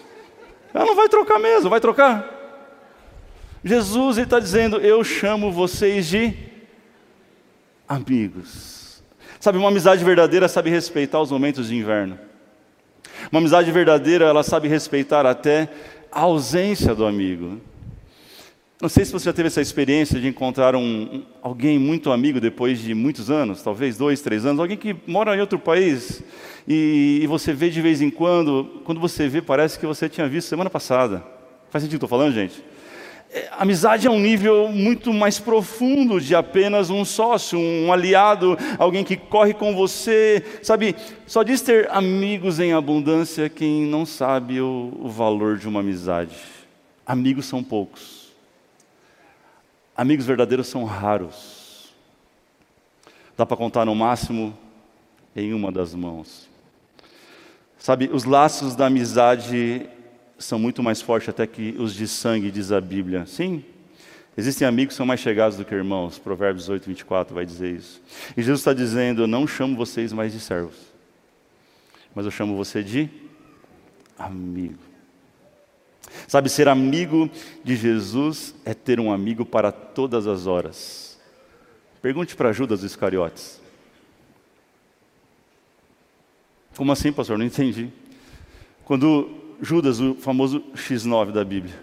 Ela 0.74 0.86
não 0.86 0.96
vai 0.96 1.08
trocar 1.08 1.40
mesmo, 1.40 1.70
vai 1.70 1.80
trocar. 1.80 2.30
Jesus 3.64 4.18
está 4.18 4.40
dizendo: 4.40 4.78
Eu 4.78 5.04
chamo 5.04 5.52
vocês 5.52 6.06
de 6.06 6.55
amigos. 7.88 9.04
Sabe, 9.40 9.58
uma 9.58 9.70
amizade 9.70 10.04
verdadeira 10.04 10.48
sabe 10.48 10.70
respeitar 10.70 11.22
os 11.22 11.32
momentos 11.32 11.68
de 11.68 11.76
inverno. 11.76 12.18
Uma 13.32 13.40
amizade 13.40 13.72
verdadeira, 13.72 14.26
ela 14.26 14.44
sabe 14.44 14.68
respeitar 14.68 15.26
até 15.26 15.70
a 16.12 16.22
ausência 16.22 16.96
do 16.96 17.06
amigo. 17.06 17.60
Não 18.82 18.90
sei 18.90 19.06
se 19.06 19.12
você 19.12 19.26
já 19.26 19.34
teve 19.34 19.48
essa 19.48 19.62
experiência 19.62 20.20
de 20.20 20.28
encontrar 20.28 20.76
um, 20.76 21.24
alguém 21.42 21.80
muito 21.80 22.12
amigo 22.12 22.42
depois 22.42 22.80
de 22.80 22.94
muitos 22.94 23.32
anos, 23.32 23.62
talvez 23.62 23.98
dois, 23.98 24.22
três 24.22 24.46
anos, 24.46 24.60
alguém 24.60 24.78
que 24.78 24.96
mora 25.08 25.36
em 25.36 25.40
outro 25.40 25.58
país 25.58 26.22
e, 26.68 27.20
e 27.24 27.28
você 27.28 27.54
vê 27.54 27.70
de 27.70 27.82
vez 27.82 28.02
em 28.02 28.10
quando, 28.10 28.82
quando 28.84 29.00
você 29.00 29.30
vê, 29.30 29.42
parece 29.42 29.80
que 29.80 29.86
você 29.86 30.10
tinha 30.10 30.28
visto 30.28 30.50
semana 30.50 30.70
passada. 30.70 31.24
Faz 31.70 31.84
sentido 31.84 31.98
o 31.98 32.00
que 32.00 32.06
estou 32.06 32.10
falando, 32.10 32.34
gente? 32.34 32.64
É, 33.32 33.50
amizade 33.52 34.08
é 34.08 34.10
um 34.10 34.20
nível 34.20 34.70
muito 34.70 35.14
mais 35.14 35.40
profundo 35.40 36.22
de 36.22 36.36
apenas 36.36 36.90
um 36.90 37.04
sócio, 37.04 37.60
um 37.60 37.92
aliado, 37.92 38.58
alguém 38.78 39.04
que 39.04 39.18
corre 39.18 39.54
com 39.54 39.76
você. 39.76 40.44
Sabe, 40.64 40.96
só 41.28 41.44
diz 41.44 41.62
ter 41.62 41.90
amigos 41.92 42.60
em 42.60 42.74
abundância 42.74 43.50
quem 43.50 43.86
não 43.86 44.06
sabe 44.06 44.62
o, 44.62 44.94
o 45.00 45.10
valor 45.10 45.58
de 45.58 45.68
uma 45.68 45.82
amizade. 45.82 46.36
Amigos 47.06 47.46
são 47.46 47.64
poucos. 47.64 48.34
Amigos 49.96 50.26
verdadeiros 50.26 50.68
são 50.68 50.84
raros. 50.84 51.94
Dá 53.38 53.46
para 53.46 53.58
contar 53.58 53.86
no 53.86 53.96
máximo 53.96 54.58
em 55.36 55.54
uma 55.54 55.72
das 55.72 55.94
mãos. 55.94 56.50
Sabe, 57.78 58.10
os 58.12 58.24
laços 58.24 58.76
da 58.76 58.88
amizade 58.88 59.88
são 60.46 60.60
muito 60.60 60.84
mais 60.84 61.02
fortes 61.02 61.30
até 61.30 61.46
que 61.48 61.76
os 61.80 61.94
de 61.94 62.08
sangue, 62.08 62.52
diz 62.52 62.72
a 62.72 62.80
Bíblia. 62.80 63.26
Sim, 63.26 63.64
existem 64.38 64.68
amigos 64.68 64.94
que 64.94 64.98
são 64.98 65.06
mais 65.06 65.20
chegados 65.20 65.58
do 65.58 65.66
que 65.66 65.74
irmãos. 65.74 66.20
Provérbios 66.20 66.70
8, 66.70 66.86
24 66.86 67.34
vai 67.34 67.46
dizer 67.46 67.74
isso. 67.74 68.02
E 68.38 68.42
Jesus 68.42 68.60
está 68.60 68.74
dizendo: 68.74 69.24
Eu 69.24 69.28
não 69.28 69.48
chamo 69.48 69.76
vocês 69.76 70.14
mais 70.14 70.34
de 70.34 70.40
servos, 70.40 70.78
mas 72.14 72.26
eu 72.26 72.32
chamo 72.32 72.56
você 72.56 72.84
de 72.84 73.10
amigo. 74.18 74.80
Sabe, 76.28 76.50
ser 76.50 76.68
amigo 76.68 77.30
de 77.64 77.76
Jesus 77.76 78.56
é 78.64 78.74
ter 78.74 79.00
um 79.00 79.12
amigo 79.12 79.46
para 79.46 79.72
todas 79.72 80.28
as 80.28 80.48
horas. 80.48 81.20
Pergunte 82.02 82.36
para 82.36 82.54
Judas 82.54 82.84
Iscariotes. 82.84 83.60
Como 86.78 86.92
assim, 86.92 87.12
pastor? 87.12 87.38
Não 87.38 87.46
entendi. 87.46 87.90
Quando 88.84 89.45
Judas, 89.62 90.00
o 90.00 90.16
famoso 90.16 90.62
X9 90.76 91.32
da 91.32 91.44
Bíblia. 91.44 91.76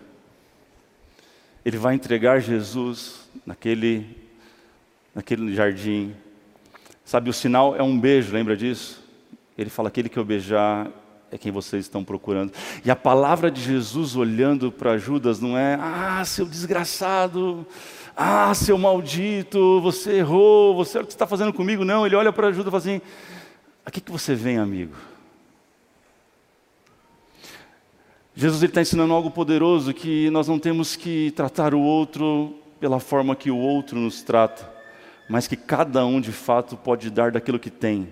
Ele 1.64 1.76
vai 1.76 1.94
entregar 1.94 2.40
Jesus 2.40 3.28
naquele 3.46 4.22
naquele 5.14 5.54
jardim. 5.54 6.14
Sabe, 7.04 7.28
o 7.28 7.32
sinal 7.32 7.76
é 7.76 7.82
um 7.82 7.98
beijo, 7.98 8.32
lembra 8.32 8.56
disso? 8.56 9.02
Ele 9.56 9.70
fala: 9.70 9.88
aquele 9.88 10.08
que 10.08 10.18
eu 10.18 10.24
beijar 10.24 10.90
é 11.30 11.38
quem 11.38 11.52
vocês 11.52 11.84
estão 11.84 12.04
procurando. 12.04 12.52
E 12.84 12.90
a 12.90 12.96
palavra 12.96 13.50
de 13.50 13.60
Jesus 13.60 14.16
olhando 14.16 14.72
para 14.72 14.98
Judas 14.98 15.40
não 15.40 15.56
é: 15.56 15.78
ah, 15.80 16.22
seu 16.24 16.46
desgraçado, 16.46 17.66
ah, 18.16 18.52
seu 18.54 18.76
maldito, 18.78 19.80
você 19.80 20.18
errou, 20.18 20.74
você 20.74 20.98
olha 20.98 21.04
o 21.04 21.06
que 21.06 21.12
você 21.12 21.16
está 21.16 21.26
fazendo 21.26 21.52
comigo. 21.52 21.84
Não, 21.84 22.06
ele 22.06 22.16
olha 22.16 22.32
para 22.32 22.52
Judas 22.52 22.68
e 22.68 22.70
fala 22.70 22.78
assim: 22.78 23.00
aqui 23.84 24.00
que 24.00 24.10
você 24.10 24.34
vem, 24.34 24.58
amigo? 24.58 24.94
Jesus 28.34 28.62
está 28.62 28.80
ensinando 28.80 29.12
algo 29.12 29.30
poderoso 29.30 29.92
que 29.92 30.30
nós 30.30 30.48
não 30.48 30.58
temos 30.58 30.96
que 30.96 31.30
tratar 31.32 31.74
o 31.74 31.80
outro 31.80 32.54
pela 32.80 32.98
forma 32.98 33.36
que 33.36 33.50
o 33.50 33.56
outro 33.56 33.98
nos 33.98 34.22
trata, 34.22 34.68
mas 35.28 35.46
que 35.46 35.54
cada 35.54 36.04
um 36.06 36.18
de 36.18 36.32
fato 36.32 36.74
pode 36.74 37.10
dar 37.10 37.30
daquilo 37.30 37.58
que 37.58 37.70
tem. 37.70 38.08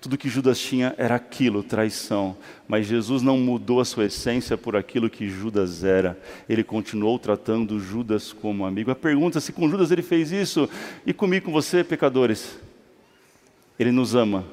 Tudo 0.00 0.18
que 0.18 0.28
Judas 0.28 0.58
tinha 0.58 0.94
era 0.96 1.14
aquilo, 1.14 1.62
traição. 1.62 2.36
Mas 2.66 2.86
Jesus 2.86 3.22
não 3.22 3.38
mudou 3.38 3.80
a 3.80 3.84
sua 3.84 4.06
essência 4.06 4.56
por 4.56 4.76
aquilo 4.76 5.10
que 5.10 5.28
Judas 5.28 5.84
era. 5.84 6.18
Ele 6.48 6.64
continuou 6.64 7.18
tratando 7.18 7.78
Judas 7.78 8.32
como 8.32 8.66
amigo. 8.66 8.90
A 8.90 8.96
pergunta 8.96 9.40
se 9.40 9.52
com 9.52 9.68
Judas 9.68 9.90
ele 9.90 10.02
fez 10.02 10.32
isso 10.32 10.68
e 11.06 11.12
comigo, 11.12 11.46
com 11.46 11.52
você, 11.52 11.84
pecadores. 11.84 12.58
Ele 13.78 13.92
nos 13.92 14.14
ama. 14.14 14.44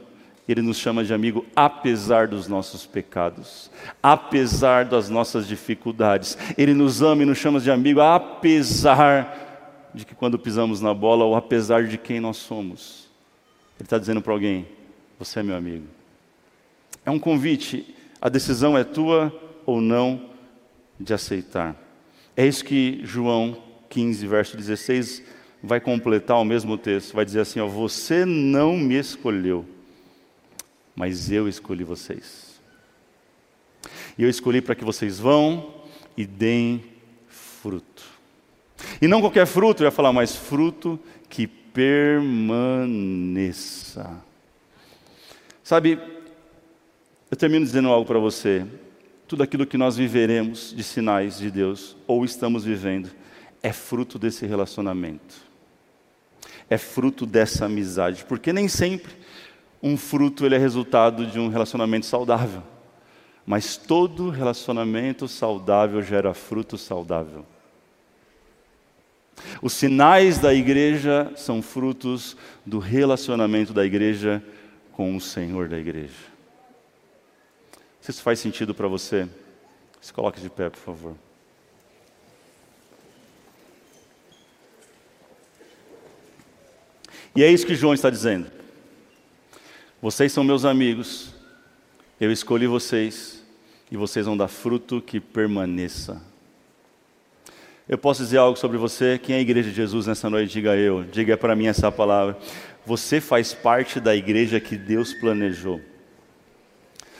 Ele 0.50 0.64
nos 0.64 0.78
chama 0.78 1.04
de 1.04 1.14
amigo 1.14 1.46
apesar 1.56 2.28
dos 2.28 2.48
nossos 2.48 2.84
pecados, 2.84 3.70
apesar 4.02 4.84
das 4.84 5.08
nossas 5.08 5.48
dificuldades. 5.48 6.36
Ele 6.58 6.74
nos 6.74 7.04
ama 7.04 7.22
e 7.22 7.26
nos 7.28 7.38
chama 7.38 7.60
de 7.60 7.70
amigo 7.70 8.02
apesar 8.02 9.92
de 9.94 10.04
que 10.04 10.16
quando 10.16 10.40
pisamos 10.40 10.82
na 10.82 10.92
bola 10.92 11.24
ou 11.24 11.36
apesar 11.36 11.84
de 11.84 12.00
quem 12.00 12.20
nós 12.20 12.38
somos. 12.38 13.08
Ele 13.78 13.86
está 13.86 14.00
dizendo 14.00 14.24
para 14.24 14.34
alguém: 14.34 14.68
Você 15.20 15.40
é 15.40 15.44
meu 15.44 15.56
amigo. 15.56 15.86
É 17.06 17.12
um 17.12 17.20
convite, 17.20 17.96
a 18.20 18.28
decisão 18.28 18.76
é 18.76 18.84
tua 18.84 19.32
ou 19.68 19.80
não 19.80 20.32
de 21.00 21.14
aceitar. 21.14 21.76
É 22.36 22.44
isso 22.48 22.66
que 22.66 23.02
João 23.04 23.56
15, 23.88 24.26
verso 24.26 24.58
16, 24.58 25.22
vai 25.62 25.80
completar 25.80 26.38
o 26.38 26.46
mesmo 26.46 26.76
texto. 26.76 27.14
Vai 27.14 27.24
dizer 27.24 27.42
assim: 27.42 27.60
ó, 27.60 27.68
Você 27.68 28.26
não 28.26 28.76
me 28.76 28.96
escolheu 28.96 29.64
mas 30.96 31.32
eu 31.32 31.48
escolhi 31.48 31.84
vocês. 31.84 32.60
E 34.18 34.24
eu 34.24 34.30
escolhi 34.30 34.62
para 34.62 34.76
que 34.76 34.84
vocês 34.84 35.20
vão 35.20 35.74
e 36.18 36.26
deem 36.26 36.84
fruto. 37.28 38.04
E 39.02 39.08
não 39.08 39.22
qualquer 39.22 39.46
fruto, 39.46 39.84
eu 39.84 39.86
ia 39.88 39.92
falar, 39.92 40.12
mas 40.12 40.36
fruto 40.36 41.00
que 41.30 41.48
permaneça. 41.48 42.90
Sabe, 45.64 46.00
eu 47.30 47.38
termino 47.38 47.64
dizendo 47.66 47.90
algo 47.90 48.06
para 48.06 48.20
você. 48.20 48.66
Tudo 49.28 49.44
aquilo 49.44 49.68
que 49.68 49.78
nós 49.78 49.96
viveremos 49.96 50.74
de 50.76 50.84
sinais 50.84 51.38
de 51.38 51.52
Deus, 51.52 51.96
ou 52.08 52.26
estamos 52.26 52.66
vivendo, 52.66 53.12
é 53.62 53.72
fruto 53.72 54.18
desse 54.18 54.46
relacionamento. 54.46 55.36
É 56.70 56.78
fruto 56.78 57.26
dessa 57.26 57.66
amizade. 57.66 58.26
Porque 58.26 58.52
nem 58.52 58.68
sempre 58.68 59.14
um 59.82 59.96
fruto 59.98 60.46
ele 60.46 60.56
é 60.56 60.58
resultado 60.58 61.26
de 61.26 61.40
um 61.40 61.48
relacionamento 61.48 62.06
saudável. 62.06 62.64
Mas 63.46 63.78
todo 63.78 64.30
relacionamento 64.30 65.28
saudável 65.28 66.02
gera 66.02 66.34
fruto 66.34 66.78
saudável. 66.78 67.46
Os 69.62 69.74
sinais 69.74 70.38
da 70.38 70.54
igreja 70.54 71.32
são 71.36 71.62
frutos 71.62 72.36
do 72.66 72.78
relacionamento 72.78 73.74
da 73.74 73.86
igreja 73.86 74.44
com 74.92 75.16
o 75.16 75.22
Senhor 75.22 75.70
da 75.70 75.78
igreja. 75.78 76.30
Se 78.02 78.12
isso 78.12 78.22
faz 78.22 78.40
sentido 78.40 78.76
para 78.76 78.88
você, 78.88 79.28
se 80.02 80.12
coloque 80.12 80.42
de 80.42 80.50
pé, 80.50 80.70
por 80.70 80.80
favor. 80.80 81.16
E 87.36 87.44
é 87.44 87.50
isso 87.50 87.66
que 87.66 87.76
João 87.76 87.94
está 87.94 88.10
dizendo. 88.10 88.59
Vocês 90.02 90.32
são 90.32 90.46
meus 90.46 90.64
amigos, 90.64 91.34
eu 92.22 92.32
escolhi 92.32 92.66
vocês 92.66 93.44
e 93.92 93.98
vocês 93.98 94.26
vão 94.26 94.38
dar 94.38 94.48
fruto 94.48 95.02
que 95.02 95.20
permaneça. 95.20 96.22
Eu 97.86 97.98
posso 97.98 98.24
dizer 98.24 98.38
algo 98.38 98.58
sobre 98.58 98.78
você? 98.78 99.20
Quem 99.22 99.36
é 99.36 99.40
a 99.40 99.42
igreja 99.42 99.70
de 99.70 99.76
Jesus 99.76 100.08
nessa 100.08 100.30
noite? 100.30 100.54
Diga 100.54 100.74
eu, 100.78 101.04
diga 101.04 101.36
para 101.36 101.54
mim 101.54 101.68
essa 101.68 101.92
palavra. 101.92 102.38
Você 102.86 103.20
faz 103.20 103.54
parte 103.54 104.00
da 104.00 104.16
igreja 104.16 104.58
que 104.58 104.78
Deus 104.78 105.14
planejou. 105.14 105.82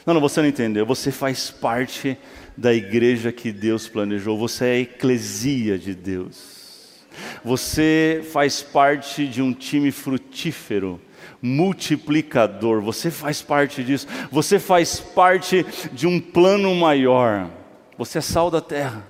Não, 0.06 0.14
não, 0.14 0.22
você 0.22 0.40
não 0.40 0.48
entendeu. 0.48 0.86
Você 0.86 1.12
faz 1.12 1.52
parte 1.52 2.18
da 2.56 2.74
igreja 2.74 3.30
que 3.30 3.52
Deus 3.52 3.90
planejou. 3.90 4.38
Você 4.38 4.66
é 4.66 4.72
a 4.72 4.80
eclesia 4.80 5.78
de 5.78 5.94
Deus. 5.94 7.04
Você 7.44 8.22
faz 8.32 8.62
parte 8.62 9.28
de 9.28 9.42
um 9.42 9.52
time 9.52 9.92
frutífero 9.92 11.02
multiplicador. 11.42 12.82
Você 12.82 13.10
faz 13.10 13.42
parte 13.42 13.84
disso. 13.84 14.08
Você 14.32 14.60
faz 14.60 15.00
parte 15.00 15.66
de 15.92 16.08
um 16.08 16.20
plano 16.20 16.74
maior. 16.76 17.50
Você 17.98 18.18
é 18.18 18.22
sal 18.22 18.50
da 18.50 18.62
terra. 18.62 19.06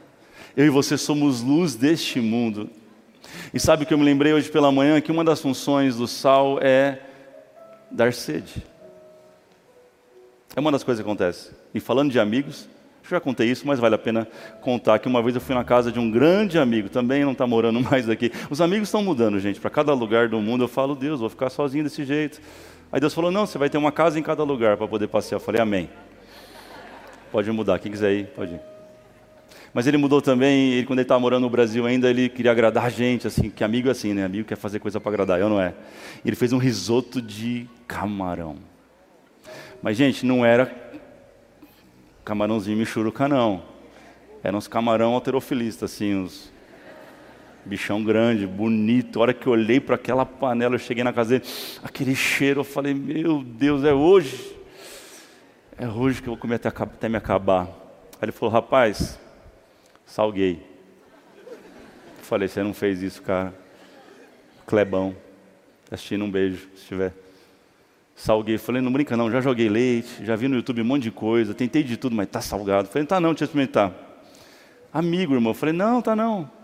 Eu 0.56 0.66
e 0.66 0.70
você 0.70 0.98
somos 0.98 1.42
luz 1.42 1.76
deste 1.76 2.20
mundo. 2.20 2.70
E 3.54 3.60
sabe 3.60 3.84
o 3.84 3.86
que 3.86 3.94
eu 3.94 3.98
me 3.98 4.04
lembrei 4.04 4.34
hoje 4.34 4.50
pela 4.50 4.72
manhã? 4.72 5.00
Que 5.00 5.12
uma 5.12 5.24
das 5.24 5.42
funções 5.42 5.96
do 5.96 6.08
sal 6.08 6.60
é 6.62 7.00
dar 7.92 8.14
sede. 8.14 8.64
É 10.56 10.60
uma 10.60 10.72
das 10.72 10.84
coisas 10.84 11.04
que 11.04 11.10
acontece. 11.10 11.52
E 11.74 11.80
falando 11.80 12.12
de 12.12 12.20
amigos, 12.20 12.68
já 13.10 13.20
contei 13.20 13.50
isso, 13.50 13.66
mas 13.66 13.80
vale 13.80 13.96
a 13.96 13.98
pena 13.98 14.28
contar 14.62 15.00
que 15.00 15.08
uma 15.08 15.22
vez 15.22 15.36
eu 15.36 15.42
fui 15.42 15.56
na 15.56 15.64
casa 15.64 15.92
de 15.92 16.00
um 16.00 16.10
grande 16.10 16.58
amigo, 16.58 16.90
também 16.90 17.24
não 17.24 17.32
está 17.32 17.48
morando 17.48 17.80
mais 17.82 18.10
aqui. 18.10 18.32
Os 18.50 18.62
amigos 18.62 18.88
estão 18.88 19.04
mudando, 19.04 19.40
gente. 19.40 19.60
Para 19.60 19.70
cada 19.70 19.94
lugar 19.94 20.30
do 20.30 20.40
mundo 20.40 20.64
eu 20.64 20.68
falo, 20.68 20.96
Deus, 20.96 21.20
vou 21.20 21.30
ficar 21.30 21.50
sozinho 21.50 21.84
desse 21.84 22.04
jeito. 22.04 22.42
Aí 22.92 23.00
Deus 23.00 23.14
falou, 23.14 23.32
não, 23.32 23.46
você 23.46 23.58
vai 23.58 23.70
ter 23.70 23.78
uma 23.78 23.92
casa 23.92 24.20
em 24.20 24.24
cada 24.24 24.44
lugar 24.44 24.78
para 24.78 24.88
poder 24.88 25.08
passear. 25.08 25.38
Eu 25.38 25.42
falei, 25.42 25.62
amém. 25.62 25.90
Pode 27.32 27.52
mudar, 27.52 27.78
quem 27.80 27.92
quiser 27.92 28.12
ir, 28.14 28.28
pode 28.28 28.54
ir. 28.54 28.62
Mas 29.74 29.86
ele 29.86 29.98
mudou 29.98 30.22
também, 30.22 30.74
ele, 30.74 30.88
quando 30.88 31.00
ele 31.00 31.06
estava 31.06 31.20
morando 31.20 31.44
no 31.44 31.50
Brasil 31.50 31.86
ainda, 31.86 32.10
ele 32.10 32.28
queria 32.28 32.52
agradar 32.52 32.86
a 32.86 32.90
gente, 32.90 33.28
assim, 33.28 33.50
que 33.50 33.64
amigo 33.64 33.88
é 33.88 33.92
assim, 33.92 34.14
né? 34.14 34.26
Amigo 34.26 34.48
quer 34.48 34.58
fazer 34.58 34.80
coisa 34.80 35.00
para 35.00 35.12
agradar, 35.12 35.40
eu 35.40 35.48
não 35.48 35.62
é. 35.62 35.74
Ele 36.26 36.36
fez 36.36 36.52
um 36.52 36.58
risoto 36.58 37.22
de 37.22 37.68
camarão. 37.88 38.58
Mas, 39.82 39.96
gente, 39.96 40.26
não 40.26 40.44
era 40.44 40.66
camarãozinho 42.30 42.78
michuruca 42.78 43.28
não. 43.28 43.64
Eram 44.44 44.60
uns 44.60 44.68
camarão 44.68 45.16
alterofilista, 45.16 45.86
assim, 45.86 46.14
uns 46.14 46.54
bichão 47.66 48.04
grande, 48.04 48.46
bonito. 48.46 49.18
A 49.18 49.24
hora 49.24 49.34
que 49.34 49.48
eu 49.48 49.54
olhei 49.54 49.80
para 49.80 49.96
aquela 49.96 50.24
panela, 50.28 50.76
eu 50.76 50.80
cheguei 50.80 51.04
na 51.04 51.12
casa 51.12 51.40
dele, 51.40 51.52
aquele 51.82 52.14
cheiro, 52.14 52.60
eu 52.60 52.64
falei, 52.64 52.94
meu 52.94 53.44
Deus, 53.44 53.84
é 53.84 53.92
hoje. 53.92 54.56
É 55.76 55.88
hoje 55.88 56.22
que 56.22 56.30
eu 56.30 56.34
vou 56.34 56.40
comer 56.40 56.56
até, 56.56 56.68
até 56.68 57.10
me 57.10 57.18
acabar. 57.18 57.64
Aí 57.64 58.26
ele 58.26 58.32
falou, 58.32 58.54
rapaz, 58.54 59.20
salguei. 60.06 60.64
Eu 61.48 62.24
falei, 62.24 62.48
você 62.48 62.62
não 62.62 62.76
fez 62.76 63.02
isso, 63.02 63.24
cara. 63.24 63.52
Clebão. 64.68 65.16
Assistindo 65.90 66.26
um 66.26 66.30
beijo, 66.30 66.70
se 66.76 66.86
tiver 66.86 67.12
salguei. 68.20 68.58
Falei, 68.58 68.82
não 68.82 68.92
brinca 68.92 69.18
não, 69.18 69.32
já 69.32 69.42
joguei 69.42 69.70
leite, 69.70 70.24
já 70.24 70.36
vi 70.36 70.48
no 70.48 70.56
YouTube 70.56 70.82
um 70.82 70.86
monte 70.86 71.04
de 71.04 71.12
coisa, 71.12 71.54
tentei 71.54 71.84
de 71.84 71.98
tudo, 71.98 72.16
mas 72.16 72.28
está 72.28 72.42
salgado. 72.42 72.88
Falei, 72.88 73.08
tá 73.08 73.20
não, 73.20 73.30
deixa 73.30 73.46
eu 73.46 73.48
experimentar. 73.48 73.92
Amigo, 74.94 75.34
irmão. 75.34 75.54
Falei, 75.54 75.74
não, 75.74 76.02
tá 76.02 76.16
não. 76.16 76.50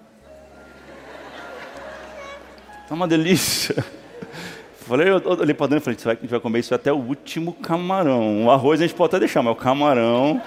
Tá 2.88 2.94
uma 2.94 3.08
delícia. 3.08 3.84
Falei, 4.86 5.10
eu 5.10 5.16
olhei 5.26 5.56
para 5.56 5.66
dentro 5.66 5.92
e 5.92 5.96
falei, 5.96 6.18
a 6.18 6.22
gente 6.22 6.30
vai 6.30 6.40
comer 6.40 6.60
isso 6.60 6.76
até 6.76 6.94
o 6.94 6.98
último 6.98 7.54
camarão. 7.54 8.46
O 8.46 8.52
arroz 8.52 8.80
a 8.80 8.86
gente 8.86 8.96
pode 8.96 9.08
até 9.08 9.20
deixar, 9.20 9.42
mas 9.42 9.54
o 9.54 9.56
camarão... 9.56 10.40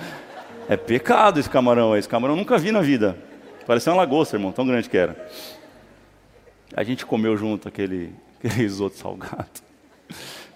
É 0.69 0.77
pecado 0.77 1.41
esse 1.41 1.49
camarão. 1.49 1.97
Esse 1.97 2.09
camarão 2.09 2.35
eu 2.35 2.39
nunca 2.39 2.59
vi 2.59 2.71
na 2.71 2.83
vida. 2.83 3.17
Parecia 3.67 3.91
uma 3.91 3.99
lagosta, 3.99 4.37
irmão, 4.37 4.53
tão 4.53 4.67
grande 4.67 4.89
que 4.89 4.97
era. 4.97 5.17
A 6.77 6.85
gente 6.85 7.07
comeu 7.07 7.37
junto 7.37 7.67
aquele, 7.67 8.13
aquele 8.39 8.55
risoto 8.55 8.97
salgado. 8.97 9.67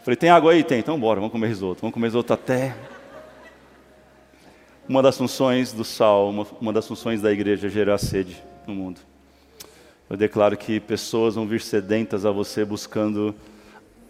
Falei, 0.02 0.16
tem 0.16 0.30
água 0.30 0.52
aí? 0.52 0.64
Tem, 0.64 0.80
então 0.80 0.98
bora, 0.98 1.20
vamos 1.20 1.32
comer 1.32 1.46
risoto. 1.46 1.80
Vamos 1.80 1.94
comer 1.94 2.08
risoto 2.08 2.32
até. 2.32 2.74
Uma 4.88 5.00
das 5.00 5.16
funções 5.16 5.72
do 5.72 5.84
sal, 5.84 6.28
uma, 6.28 6.46
uma 6.60 6.72
das 6.72 6.88
funções 6.88 7.22
da 7.22 7.30
igreja 7.30 7.68
é 7.68 7.70
gerar 7.70 7.98
sede 7.98 8.42
no 8.66 8.74
mundo. 8.74 9.00
Eu 10.10 10.16
declaro 10.16 10.56
que 10.56 10.80
pessoas 10.80 11.36
vão 11.36 11.46
vir 11.46 11.60
sedentas 11.60 12.26
a 12.26 12.32
você 12.32 12.64
buscando 12.64 13.32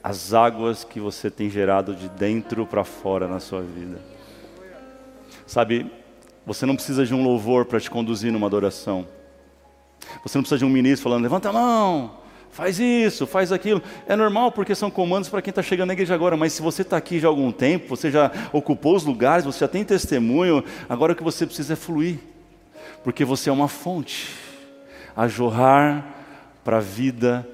as 0.03 0.32
águas 0.32 0.82
que 0.82 0.99
você 0.99 1.30
tem 1.30 1.51
gerado 1.51 1.95
de 1.95 2.09
dentro 2.09 2.66
para 2.66 2.84
fora 2.84 3.28
na 3.28 3.38
sua 3.38 3.61
vida. 3.61 4.01
Sabe, 5.47 5.93
você 6.47 6.64
não 6.64 6.74
precisa 6.74 7.05
de 7.05 7.14
um 7.14 7.22
louvor 7.22 7.66
para 7.66 7.78
te 7.78 7.90
conduzir 7.90 8.32
numa 8.32 8.47
adoração. 8.47 9.07
Você 10.24 10.38
não 10.38 10.43
precisa 10.43 10.59
de 10.59 10.64
um 10.64 10.70
ministro 10.70 11.05
falando, 11.05 11.22
levanta 11.22 11.51
a 11.51 11.53
mão, 11.53 12.21
faz 12.53 12.78
isso, 12.78 13.26
faz 13.26 13.50
aquilo. 13.50 13.82
É 14.07 14.14
normal 14.14 14.53
porque 14.53 14.74
são 14.74 14.90
comandos 14.90 15.28
para 15.28 15.42
quem 15.42 15.50
está 15.50 15.62
chegando 15.62 15.88
na 15.88 15.94
igreja 15.94 16.14
agora, 16.14 16.36
mas 16.36 16.53
se 16.53 16.62
você 16.62 16.82
está 16.82 16.96
aqui 16.96 17.18
já 17.18 17.26
há 17.26 17.30
algum 17.30 17.50
tempo, 17.50 17.88
você 17.88 18.11
já 18.11 18.30
ocupou 18.53 18.94
os 18.94 19.05
lugares, 19.05 19.44
você 19.44 19.61
já 19.61 19.68
tem 19.68 19.84
testemunho, 19.84 20.62
agora 20.88 21.14
o 21.14 21.16
que 21.16 21.24
você 21.24 21.46
precisa 21.46 21.72
é 21.72 21.76
fluir, 21.76 22.18
porque 23.03 23.24
você 23.24 23.50
é 23.50 23.53
uma 23.53 23.68
fonte 23.68 24.28
a 25.16 25.26
jorrar 25.26 26.07
para 26.62 26.76
a 26.76 26.80
vida 26.80 27.48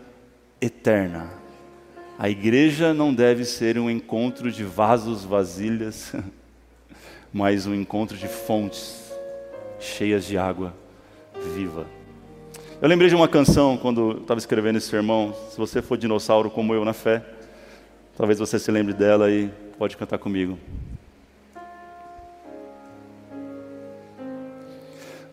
eterna. 0.61 1.31
A 2.19 2.29
igreja 2.29 2.93
não 2.93 3.15
deve 3.15 3.45
ser 3.45 3.79
um 3.79 3.89
encontro 3.89 4.51
de 4.51 4.65
vasos, 4.65 5.25
vasilhas, 5.25 6.13
mas 7.33 7.67
um 7.67 7.75
encontro 7.75 8.17
de 8.17 8.27
fontes 8.27 9.13
cheias 9.79 10.25
de 10.25 10.37
água 10.37 10.75
viva. 11.55 11.98
Eu 12.81 12.89
lembrei 12.89 13.09
de 13.09 13.17
uma 13.17 13.27
canção 13.27 13.77
quando 13.77 14.19
estava 14.21 14.39
escrevendo 14.39 14.77
esse 14.77 14.87
sermão. 14.87 15.35
Se 15.51 15.59
você 15.59 15.83
for 15.83 15.99
dinossauro 15.99 16.49
como 16.49 16.73
eu 16.73 16.85
na 16.85 16.93
fé, 16.93 17.25
talvez 18.17 18.39
você 18.39 18.57
se 18.57 18.71
lembre 18.71 18.95
dela 18.95 19.29
e 19.29 19.51
pode 19.77 19.97
cantar 19.97 20.17
comigo. 20.19 20.57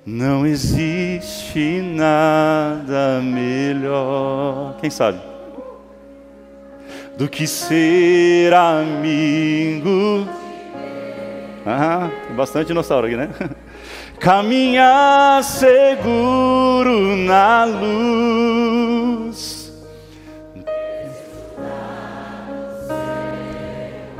Não 0.03 0.43
existe 0.43 1.81
nada 1.83 3.21
melhor. 3.21 4.75
Quem 4.81 4.89
sabe? 4.89 5.21
Do 7.15 7.29
que 7.29 7.45
ser 7.45 8.55
amigo. 8.55 10.27
Ah, 11.63 12.09
tem 12.25 12.35
bastante 12.35 12.67
dinossauro 12.67 13.05
aqui, 13.05 13.15
né? 13.15 13.29
caminhar 14.19 15.43
seguro 15.43 17.15
na 17.17 17.65
luz. 17.65 18.55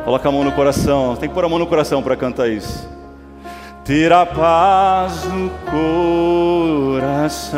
Coloca 0.04 0.30
a 0.30 0.32
mão 0.32 0.44
no 0.44 0.52
coração, 0.52 1.16
tem 1.16 1.28
que 1.28 1.34
pôr 1.34 1.46
a 1.46 1.50
mão 1.50 1.58
no 1.58 1.66
coração 1.66 2.04
para 2.04 2.16
cantar 2.16 2.48
isso. 2.48 2.88
Ter 3.84 4.12
a 4.14 4.24
paz 4.26 5.26
no 5.26 5.50
coração, 6.92 7.56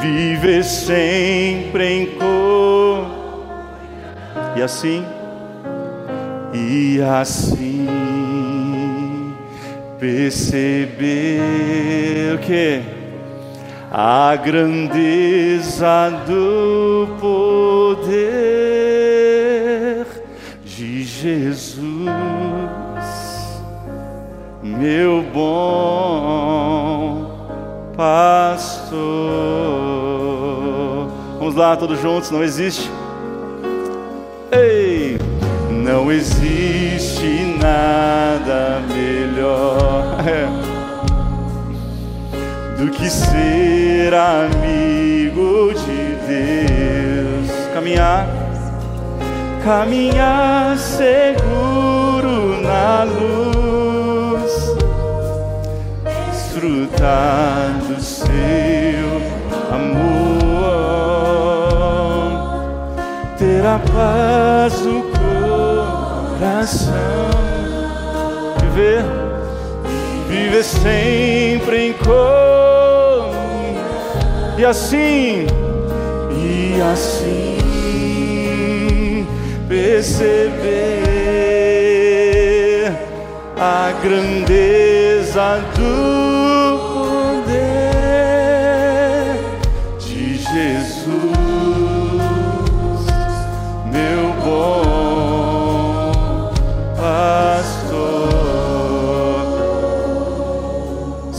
viver 0.00 0.64
sempre 0.64 1.84
em 1.86 2.06
cor, 2.18 3.06
e 4.56 4.62
assim, 4.62 5.04
e 6.52 7.00
assim 7.00 7.81
perceber 10.02 11.38
o 12.34 12.38
que 12.38 12.82
a 13.88 14.34
grandeza 14.34 16.10
do 16.26 17.06
poder 17.20 18.10
de 20.64 21.04
Jesus, 21.04 21.84
meu 24.60 25.22
bom 25.32 26.32
pastor. 27.96 28.98
Vamos 31.38 31.54
lá, 31.54 31.76
todos 31.76 32.00
juntos, 32.00 32.32
não 32.32 32.42
existe. 32.42 32.90
Ei, 34.50 35.16
não 35.70 36.10
existe 36.10 37.01
nada 37.62 38.82
melhor 38.88 40.16
do 42.76 42.90
que 42.90 43.08
ser 43.08 44.12
amigo 44.12 45.72
de 45.72 46.16
Deus. 46.26 47.48
Caminhar, 47.72 48.26
caminhar 49.64 50.76
seguro 50.76 52.60
na 52.60 53.04
luz, 53.04 54.52
desfrutar 56.32 57.70
do 57.86 58.02
seu 58.02 59.22
amor, 59.70 60.02
ter 63.38 63.64
a 63.64 63.78
paz 63.78 64.80
do 64.80 65.02
coração 66.40 67.41
viver, 68.72 69.04
viver 70.28 70.64
sempre 70.64 71.88
em 71.88 71.92
comunhão. 71.92 73.32
E 74.58 74.64
assim, 74.64 75.46
e 76.30 76.80
assim 76.80 77.58
perceber 79.68 80.52
a 83.58 83.92
grandeza 84.02 85.62
do 85.74 86.41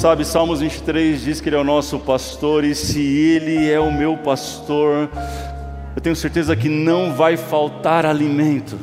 Sabe, 0.03 0.25
Salmos 0.25 0.59
23 0.59 1.21
diz 1.21 1.39
que 1.39 1.47
Ele 1.47 1.55
é 1.55 1.59
o 1.59 1.63
nosso 1.63 1.97
pastor, 1.97 2.65
e 2.65 2.75
se 2.75 2.99
Ele 2.99 3.71
é 3.71 3.79
o 3.79 3.89
meu 3.89 4.17
pastor, 4.17 5.09
eu 5.95 6.01
tenho 6.01 6.13
certeza 6.13 6.57
que 6.57 6.67
não 6.67 7.13
vai 7.13 7.37
faltar 7.37 8.05
alimento, 8.05 8.77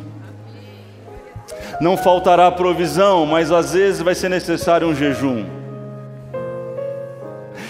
não 1.78 1.94
faltará 1.94 2.50
provisão, 2.50 3.26
mas 3.26 3.52
às 3.52 3.74
vezes 3.74 4.00
vai 4.00 4.14
ser 4.14 4.30
necessário 4.30 4.88
um 4.88 4.94
jejum. 4.94 5.44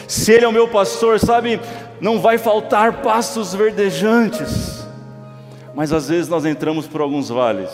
Se 0.07 0.31
Ele 0.31 0.45
é 0.45 0.49
o 0.49 0.53
meu 0.53 0.69
pastor, 0.69 1.19
sabe, 1.19 1.61
não 2.01 2.21
vai 2.21 2.39
faltar 2.39 3.03
pastos 3.03 3.53
verdejantes, 3.53 4.87
mas 5.75 5.93
às 5.93 6.09
vezes 6.09 6.29
nós 6.29 6.47
entramos 6.47 6.87
por 6.87 7.01
alguns 7.01 7.29
vales. 7.29 7.69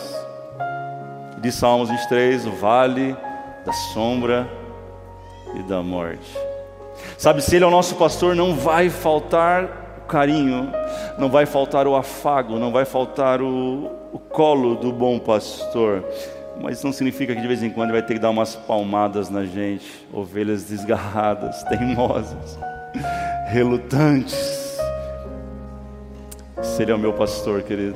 De 1.39 1.51
Salmos 1.51 1.87
23, 1.91 2.47
o 2.47 2.51
vale 2.53 3.15
da 3.63 3.73
sombra 3.93 4.65
e 5.55 5.63
da 5.63 5.81
morte. 5.81 6.37
Sabe, 7.17 7.41
se 7.41 7.55
Ele 7.55 7.65
é 7.65 7.67
o 7.67 7.71
nosso 7.71 7.95
pastor, 7.95 8.35
não 8.35 8.55
vai 8.55 8.89
faltar 8.89 9.97
o 9.99 10.07
carinho, 10.07 10.71
não 11.17 11.29
vai 11.29 11.45
faltar 11.45 11.87
o 11.87 11.95
afago, 11.95 12.59
não 12.59 12.71
vai 12.71 12.85
faltar 12.85 13.41
o, 13.41 13.91
o 14.11 14.19
colo 14.19 14.75
do 14.75 14.91
bom 14.91 15.19
pastor. 15.19 16.03
Mas 16.61 16.83
não 16.83 16.91
significa 16.91 17.35
que 17.35 17.41
de 17.41 17.47
vez 17.47 17.61
em 17.61 17.69
quando 17.69 17.89
ele 17.89 17.99
vai 17.99 18.07
ter 18.07 18.15
que 18.15 18.19
dar 18.19 18.31
umas 18.31 18.55
palmadas 18.55 19.29
na 19.29 19.45
gente, 19.45 19.85
ovelhas 20.11 20.63
desgarradas, 20.63 21.63
teimosas, 21.69 22.57
relutantes. 23.47 24.77
Se 26.63 26.81
Ele 26.81 26.91
é 26.91 26.95
o 26.95 26.99
meu 26.99 27.13
pastor, 27.13 27.61
querido, 27.61 27.95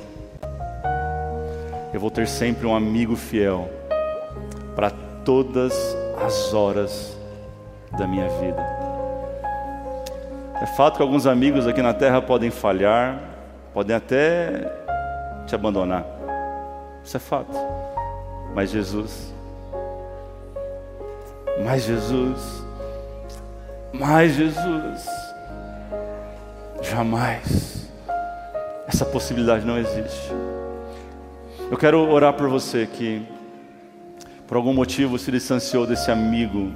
eu 1.93 1.99
vou 1.99 2.11
ter 2.11 2.27
sempre 2.27 2.67
um 2.67 2.75
amigo 2.75 3.15
fiel 3.15 3.69
para 4.75 4.91
todas 5.25 5.73
as 6.23 6.53
horas 6.53 7.20
da 7.97 8.07
minha 8.07 8.27
vida. 8.39 8.61
É 10.61 10.65
fato 10.65 10.97
que 10.97 11.01
alguns 11.01 11.25
amigos 11.25 11.65
aqui 11.67 11.81
na 11.81 11.93
terra 11.93 12.21
podem 12.21 12.51
falhar, 12.51 13.19
podem 13.73 13.95
até 13.95 14.71
te 15.47 15.55
abandonar. 15.55 16.05
Isso 17.03 17.17
é 17.17 17.19
fato. 17.19 17.51
Mas 18.53 18.69
Jesus, 18.69 19.33
mais 21.63 21.83
Jesus, 21.83 22.63
mais 23.91 24.33
Jesus, 24.35 25.05
jamais. 26.81 27.89
Essa 28.87 29.05
possibilidade 29.05 29.65
não 29.65 29.77
existe. 29.77 30.31
Eu 31.71 31.77
quero 31.77 32.07
orar 32.09 32.33
por 32.33 32.49
você 32.49 32.85
que, 32.85 33.25
por 34.45 34.57
algum 34.57 34.73
motivo, 34.73 35.17
se 35.17 35.31
distanciou 35.31 35.87
desse 35.87 36.11
amigo 36.11 36.71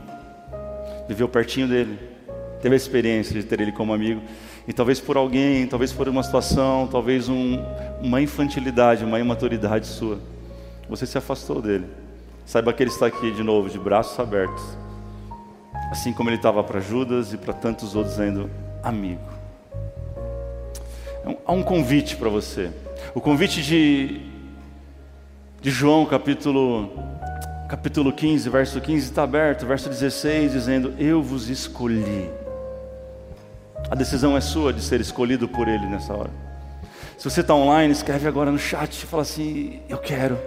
viveu 1.08 1.28
pertinho 1.28 1.68
dele, 1.68 1.98
teve 2.62 2.74
a 2.74 2.78
experiência 2.78 3.40
de 3.40 3.46
ter 3.46 3.62
ele 3.62 3.72
como 3.72 3.94
amigo, 3.94 4.22
e 4.68 4.74
talvez 4.74 5.00
por 5.00 5.18
alguém, 5.18 5.68
talvez 5.68 5.92
por 5.92 6.08
uma 6.08 6.24
situação, 6.24 6.88
talvez 6.88 7.30
um, 7.30 7.64
uma 8.02 8.22
infantilidade, 8.22 9.04
uma 9.06 9.20
imaturidade 9.20 9.86
sua, 9.88 10.20
você 10.90 11.06
se 11.06 11.18
afastou 11.18 11.62
dele. 11.62 11.86
Saiba 12.46 12.74
que 12.74 12.84
ele 12.84 12.90
está 12.90 13.08
aqui 13.08 13.32
de 13.32 13.44
novo, 13.44 13.70
de 13.70 13.80
braços 13.80 14.20
abertos, 14.20 14.64
assim 15.92 16.14
como 16.14 16.30
ele 16.30 16.38
estava 16.38 16.64
para 16.64 16.80
Judas 16.80 17.34
e 17.34 17.38
para 17.38 17.54
tantos 17.54 17.96
outros, 17.96 18.16
dizendo: 18.16 18.50
amigo. 18.84 19.36
É 21.26 21.38
há 21.46 21.52
um 21.52 21.64
convite 21.64 22.16
para 22.16 22.30
você. 22.30 22.70
O 23.16 23.22
convite 23.22 23.64
de, 23.64 24.22
de 25.62 25.72
João, 25.72 26.06
capítulo 26.06 26.92
capítulo 27.76 28.14
15, 28.14 28.50
verso 28.50 28.80
15 28.80 29.04
está 29.04 29.24
aberto, 29.24 29.66
verso 29.66 29.90
16, 29.90 30.54
dizendo: 30.54 30.94
Eu 30.98 31.22
vos 31.22 31.50
escolhi. 31.50 32.30
A 33.92 33.96
decisão 33.96 34.38
é 34.38 34.40
sua 34.40 34.72
de 34.72 34.82
ser 34.82 35.02
escolhido 35.02 35.46
por 35.46 35.68
Ele 35.68 35.86
nessa 35.86 36.14
hora. 36.14 36.30
Se 37.18 37.30
você 37.30 37.42
está 37.42 37.54
online, 37.54 37.92
escreve 37.92 38.30
agora 38.30 38.50
no 38.50 38.58
chat 38.58 38.94
e 38.94 39.06
fala 39.06 39.24
assim: 39.24 39.82
Eu 39.90 39.98
quero, 39.98 40.40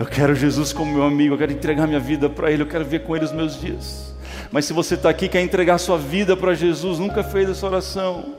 eu 0.00 0.06
quero 0.06 0.34
Jesus 0.34 0.72
como 0.72 0.90
meu 0.90 1.02
amigo, 1.02 1.34
eu 1.34 1.38
quero 1.38 1.52
entregar 1.52 1.86
minha 1.86 2.00
vida 2.00 2.30
para 2.30 2.50
Ele, 2.50 2.62
eu 2.62 2.66
quero 2.66 2.84
ver 2.86 3.00
com 3.00 3.14
Ele 3.14 3.26
os 3.26 3.32
meus 3.32 3.60
dias. 3.60 4.14
Mas 4.50 4.64
se 4.64 4.72
você 4.72 4.94
está 4.94 5.10
aqui 5.10 5.28
quer 5.28 5.42
entregar 5.42 5.76
sua 5.76 5.98
vida 5.98 6.34
para 6.34 6.54
Jesus, 6.54 6.98
nunca 6.98 7.22
fez 7.22 7.50
essa 7.50 7.66
oração, 7.66 8.36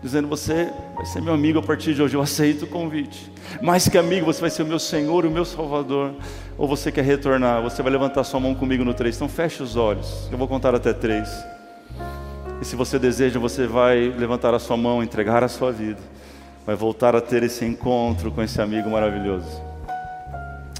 dizendo: 0.00 0.28
Você 0.28 0.70
vai 1.02 1.06
ser 1.06 1.20
meu 1.20 1.34
amigo 1.34 1.58
a 1.58 1.62
partir 1.62 1.94
de 1.94 2.00
hoje, 2.00 2.14
eu 2.14 2.22
aceito 2.22 2.62
o 2.62 2.68
convite. 2.68 3.28
Mais 3.60 3.88
que 3.88 3.98
amigo, 3.98 4.24
você 4.24 4.40
vai 4.40 4.50
ser 4.50 4.62
o 4.62 4.66
meu 4.66 4.78
Senhor, 4.78 5.26
o 5.26 5.30
meu 5.32 5.44
Salvador. 5.44 6.14
Ou 6.56 6.68
você 6.68 6.92
quer 6.92 7.02
retornar, 7.02 7.60
você 7.60 7.82
vai 7.82 7.90
levantar 7.90 8.22
sua 8.22 8.38
mão 8.38 8.54
comigo 8.54 8.84
no 8.84 8.94
três. 8.94 9.16
Então 9.16 9.28
feche 9.28 9.64
os 9.64 9.74
olhos, 9.74 10.28
eu 10.30 10.38
vou 10.38 10.46
contar 10.46 10.76
até 10.76 10.92
três. 10.92 11.28
E 12.60 12.64
se 12.64 12.76
você 12.76 13.00
deseja, 13.00 13.40
você 13.40 13.66
vai 13.66 14.14
levantar 14.16 14.54
a 14.54 14.60
sua 14.60 14.76
mão, 14.76 15.02
entregar 15.02 15.42
a 15.42 15.48
sua 15.48 15.72
vida, 15.72 15.98
vai 16.64 16.76
voltar 16.76 17.16
a 17.16 17.20
ter 17.20 17.42
esse 17.42 17.64
encontro 17.64 18.30
com 18.30 18.40
esse 18.40 18.62
amigo 18.62 18.88
maravilhoso. 18.88 19.60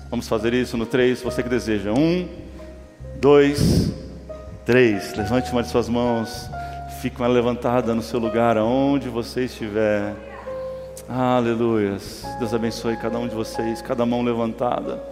Vamos 0.08 0.28
fazer 0.28 0.54
isso 0.54 0.76
no 0.76 0.86
três. 0.86 1.20
Você 1.20 1.42
que 1.42 1.48
deseja. 1.48 1.90
Um, 1.90 2.28
dois, 3.20 3.92
três. 4.64 5.16
Levante 5.16 5.50
uma 5.50 5.64
de 5.64 5.68
suas 5.68 5.88
mãos. 5.88 6.48
Fique 7.02 7.20
uma 7.20 7.26
levantada 7.26 7.96
no 7.96 8.00
seu 8.00 8.20
lugar, 8.20 8.56
aonde 8.56 9.08
você 9.08 9.46
estiver. 9.46 10.14
Aleluias. 11.08 12.24
Deus 12.38 12.54
abençoe 12.54 12.96
cada 12.96 13.18
um 13.18 13.26
de 13.26 13.34
vocês, 13.34 13.82
cada 13.82 14.06
mão 14.06 14.22
levantada. 14.22 15.02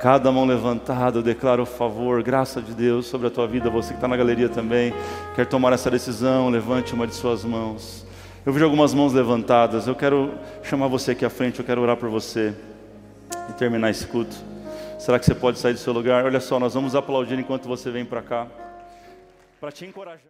Cada 0.00 0.30
mão 0.30 0.44
levantada, 0.44 1.18
eu 1.18 1.22
declaro 1.22 1.64
o 1.64 1.66
favor, 1.66 2.22
graça 2.22 2.62
de 2.62 2.72
Deus 2.72 3.06
sobre 3.06 3.26
a 3.26 3.30
tua 3.30 3.48
vida. 3.48 3.68
Você 3.68 3.88
que 3.88 3.94
está 3.96 4.06
na 4.06 4.16
galeria 4.16 4.48
também, 4.48 4.94
quer 5.34 5.44
tomar 5.44 5.72
essa 5.72 5.90
decisão, 5.90 6.48
levante 6.48 6.94
uma 6.94 7.08
de 7.08 7.14
suas 7.16 7.42
mãos. 7.42 8.06
Eu 8.46 8.52
vejo 8.52 8.64
algumas 8.64 8.94
mãos 8.94 9.12
levantadas. 9.12 9.88
Eu 9.88 9.96
quero 9.96 10.32
chamar 10.62 10.86
você 10.86 11.10
aqui 11.10 11.24
à 11.24 11.30
frente, 11.30 11.58
eu 11.58 11.64
quero 11.64 11.80
orar 11.80 11.96
por 11.96 12.08
você 12.08 12.54
e 13.50 13.52
terminar 13.54 13.90
esse 13.90 14.06
culto. 14.06 14.36
Será 14.96 15.18
que 15.18 15.26
você 15.26 15.34
pode 15.34 15.58
sair 15.58 15.72
do 15.72 15.80
seu 15.80 15.92
lugar? 15.92 16.24
Olha 16.24 16.38
só, 16.38 16.60
nós 16.60 16.74
vamos 16.74 16.94
aplaudir 16.94 17.36
enquanto 17.36 17.66
você 17.66 17.90
vem 17.90 18.04
para 18.04 18.22
cá, 18.22 18.46
para 19.60 19.72
te 19.72 19.84
encorajar. 19.84 20.20